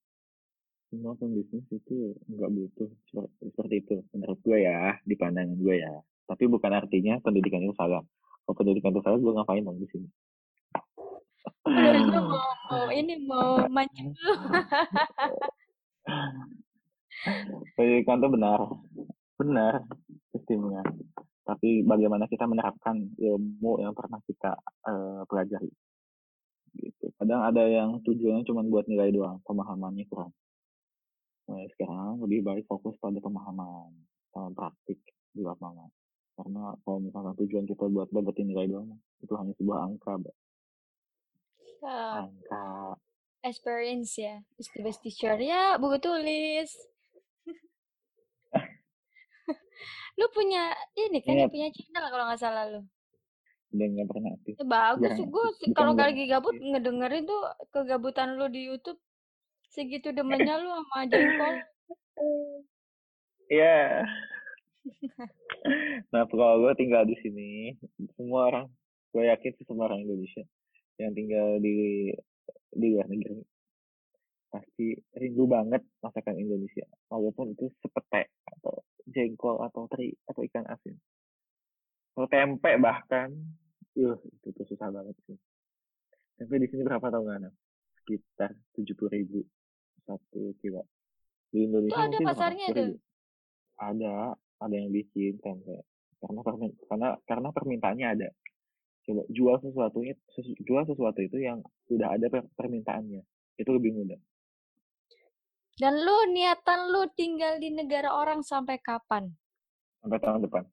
Semua 0.89 1.13
pembisnis 1.19 1.65
itu 1.69 2.17
nggak 2.29 2.51
butuh 2.53 2.89
seper- 3.09 3.33
seperti 3.45 3.75
itu 3.85 3.97
menurut 4.15 4.39
gue 4.41 4.59
ya 4.65 4.97
di 5.05 5.15
pandangan 5.17 5.59
gue 5.59 5.75
ya. 5.81 5.93
Tapi 6.29 6.45
bukan 6.49 6.73
artinya 6.77 7.21
pendidikan 7.21 7.65
itu 7.65 7.75
salah. 7.77 8.05
Kalau 8.45 8.57
pendidikan 8.57 8.93
itu 8.93 9.03
salah 9.05 9.19
gue 9.21 9.33
ngapain 9.33 9.65
dong 9.65 9.81
di 9.81 9.89
sini? 9.93 10.09
Gue 11.69 12.21
mau, 12.25 12.49
mau 12.73 12.89
ini 12.93 13.15
mau 13.25 13.65
mancing. 13.69 14.13
pendidikan 17.75 18.21
itu 18.23 18.29
benar 18.31 18.61
benar 19.39 19.75
sistemnya. 20.35 20.83
Tapi 21.47 21.81
bagaimana 21.87 22.29
kita 22.29 22.45
menerapkan 22.45 23.01
ilmu 23.17 23.81
yang 23.81 23.97
pernah 23.97 24.21
kita 24.27 24.53
eh, 24.85 25.23
pelajari? 25.25 25.71
Gitu. 26.77 27.07
Kadang 27.17 27.41
ada 27.49 27.65
yang 27.65 28.05
tujuannya 28.05 28.45
cuma 28.45 28.61
buat 28.67 28.85
nilai 28.85 29.09
doang 29.15 29.41
pemahamannya 29.49 30.05
kurang. 30.13 30.35
Nah, 31.49 31.65
sekarang 31.73 32.21
lebih 32.21 32.45
baik 32.45 32.69
fokus 32.69 32.93
pada 33.01 33.17
pemahaman 33.25 33.89
sama 34.37 34.53
praktik 34.53 35.01
di 35.33 35.41
lapangan. 35.41 35.89
Karena 36.37 36.77
kalau 36.85 36.99
misalkan 37.01 37.35
tujuan 37.41 37.65
kita 37.65 37.89
buat 37.89 38.13
dapetin 38.13 38.53
nilai 38.53 38.69
doang 38.69 39.01
itu 39.25 39.33
hanya 39.33 39.57
sebuah 39.57 39.79
angka 39.89 40.13
Mbak. 40.21 40.37
Eh, 41.83 42.15
angka. 42.29 42.67
Experience 43.43 44.19
ya, 44.21 44.45
the 44.61 44.83
best 44.85 45.01
teacher. 45.01 45.39
Ya, 45.41 45.81
buku 45.81 45.97
tulis. 46.03 46.75
Lu 50.19 50.27
punya 50.35 50.75
ini 50.99 51.19
kan, 51.23 51.35
ya, 51.35 51.47
Ingat. 51.47 51.53
punya 51.55 51.69
channel 51.75 52.05
kalau 52.11 52.25
nggak 52.29 52.41
salah 52.41 52.65
lu. 52.69 52.81
udah 53.69 53.87
nggak 53.93 54.09
pernah 54.09 54.31
aktif 54.33 54.53
Ya, 54.57 54.65
bagus 54.65 55.11
sih 55.21 55.27
gue 55.29 55.47
kalau 55.77 55.93
lagi 55.93 56.25
gabut 56.25 56.57
ngedengerin 56.57 57.29
tuh 57.29 57.43
kegabutan 57.69 58.41
lu 58.41 58.49
di 58.49 58.65
YouTube 58.65 58.97
segitu 59.69 60.09
demennya 60.17 60.57
lu 60.61 60.73
sama 60.73 61.05
jengkol 61.07 61.55
Iya. 63.49 64.05
Nah, 66.13 66.23
kalau 66.29 66.61
gue 66.69 66.73
tinggal 66.77 67.09
di 67.09 67.17
sini, 67.25 67.73
semua 68.13 68.53
orang, 68.53 68.67
gue 69.17 69.25
yakin 69.25 69.57
sih 69.57 69.65
semua 69.65 69.89
orang 69.89 70.05
Indonesia 70.05 70.45
yang 71.01 71.17
tinggal 71.17 71.57
di 71.63 72.13
di 72.75 72.87
luar 72.93 73.07
negeri 73.09 73.41
pasti 74.49 74.97
rindu 75.17 75.45
banget 75.45 75.85
masakan 76.01 76.37
Indonesia. 76.41 76.89
Walaupun 77.13 77.53
itu 77.53 77.69
sepete 77.85 78.33
atau 78.45 78.85
jengkol 79.09 79.61
atau 79.65 79.89
teri 79.93 80.13
atau 80.25 80.41
ikan 80.49 80.65
asin. 80.69 80.97
Atau 82.17 82.27
tempe 82.29 82.73
bahkan. 82.81 83.33
Uh, 83.99 84.15
itu 84.15 84.55
tuh 84.55 84.67
susah 84.69 84.95
banget 84.95 85.17
sih. 85.27 85.35
Tempe 86.39 86.55
di 86.63 86.71
sini 86.71 86.87
berapa 86.87 87.03
tau 87.11 87.27
gak? 87.27 87.51
Sekitar 87.99 88.55
tujuh 88.79 88.95
puluh 88.95 89.13
ribu 89.13 89.41
satu 90.09 90.57
kilo. 90.65 90.89
Di 91.53 91.65
Itu 91.65 91.67
Indonesia 91.69 92.01
ada 92.01 92.09
mungkin 92.09 92.29
pasarnya 92.29 92.67
80 92.73 92.77
tuh. 92.77 92.91
Ada, 93.79 94.15
ada 94.65 94.75
yang 94.75 94.91
bikin 94.91 95.35
tempe. 95.45 95.77
Karena 96.19 96.41
permin 96.43 96.73
karena 96.91 97.09
karena 97.29 97.49
permintaannya 97.55 98.07
ada. 98.07 98.29
Coba 99.07 99.23
jual 99.31 99.57
sesuatunya 99.63 100.15
sesu 100.35 100.53
jual 100.67 100.85
sesuatu 100.85 101.21
itu 101.23 101.39
yang 101.39 101.63
sudah 101.87 102.13
ada 102.13 102.27
per 102.27 102.45
permintaannya. 102.59 103.23
Itu 103.57 103.71
lebih 103.77 103.95
mudah. 103.95 104.19
Dan 105.79 105.95
lu 105.95 106.35
niatan 106.35 106.91
lu 106.91 107.07
tinggal 107.15 107.63
di 107.63 107.71
negara 107.71 108.11
orang 108.11 108.43
sampai 108.43 108.83
kapan? 108.83 109.31
Sampai 110.03 110.19
tahun 110.19 110.43
depan. 110.43 110.67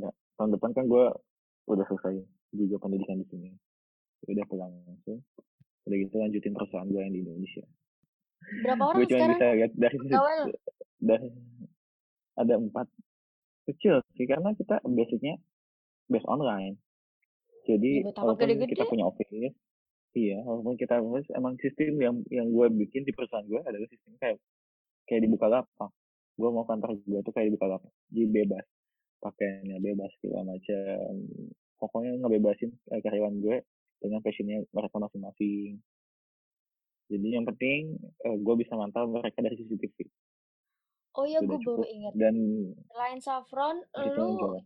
Ya, 0.00 0.08
tahun 0.40 0.56
depan 0.56 0.72
kan 0.72 0.88
gue 0.88 1.12
udah 1.68 1.84
selesai 1.84 2.24
juga 2.56 2.80
pendidikan 2.80 3.20
di 3.20 3.26
sini. 3.28 3.52
Udah 4.24 4.44
pulang 4.48 4.72
langsung. 4.88 5.20
Udah 5.84 5.96
gitu 6.00 6.16
lanjutin 6.16 6.56
perusahaan 6.56 6.88
gue 6.88 7.00
yang 7.04 7.12
di 7.12 7.20
Indonesia. 7.20 7.64
Berapa 8.64 8.82
orang 8.88 8.98
cuma 9.04 9.12
sekarang 9.12 9.36
bisa 9.36 9.46
lihat 9.60 9.72
dari 9.76 9.98
dari 11.04 11.28
ada 12.40 12.54
4 12.56 12.72
kecil 13.68 13.94
sih 14.16 14.24
karena 14.24 14.56
kita 14.56 14.80
basicnya 14.88 15.36
base 16.08 16.24
online. 16.24 16.80
Jadi 17.68 18.08
Ya 18.08 18.12
walaupun 18.16 18.64
kita 18.72 18.88
punya 18.88 19.04
office 19.04 19.28
iya, 20.16 20.40
walaupun 20.40 20.80
kita 20.80 20.96
office 20.98 21.28
emang 21.36 21.60
sistem 21.60 22.00
yang 22.00 22.16
yang 22.32 22.48
gue 22.48 22.66
bikin 22.72 23.04
di 23.04 23.12
perusahaan 23.12 23.44
gue 23.44 23.60
adalah 23.60 23.84
sistem 23.92 24.16
kayak 24.16 24.40
kayak 25.04 25.20
di 25.22 25.28
Bukalapak. 25.28 25.90
Gue 26.36 26.48
mau 26.52 26.64
kantor 26.64 26.96
gue 27.04 27.20
tuh 27.20 27.32
kayak 27.36 27.52
di 27.52 27.54
Bukalapak. 27.54 27.92
Jadi 28.10 28.26
bebas. 28.26 28.66
Pakaiannya 29.20 29.78
bebas 29.80 30.10
segala 30.20 30.56
macam. 30.56 31.08
Pokoknya 31.76 32.12
ngebebasin 32.20 32.70
eh, 32.72 33.00
karyawan 33.04 33.36
gue 33.44 33.56
dengan 34.00 34.20
passionnya 34.24 34.64
mereka 34.72 34.96
masing-masing. 34.96 35.72
Jadi 37.06 37.28
yang 37.30 37.44
penting 37.46 37.94
eh, 38.00 38.36
gue 38.40 38.54
bisa 38.58 38.72
mantau 38.74 39.06
mereka 39.06 39.44
dari 39.44 39.54
CCTV. 39.60 39.96
Oh 41.16 41.24
iya, 41.24 41.40
Udah 41.40 41.56
gue 41.56 41.58
baru 41.64 41.84
ingat. 41.88 42.12
dan 42.12 42.36
Selain 42.92 43.20
Saffron, 43.24 43.76
itu 44.04 44.20
lu 44.20 44.36
juga 44.36 44.60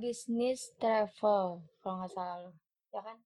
bisnis 0.00 0.72
travel, 0.80 1.60
kalau 1.84 1.94
nggak 2.00 2.12
salah 2.16 2.36
lu. 2.48 2.52
Ya 2.92 3.00
kan? 3.04 3.16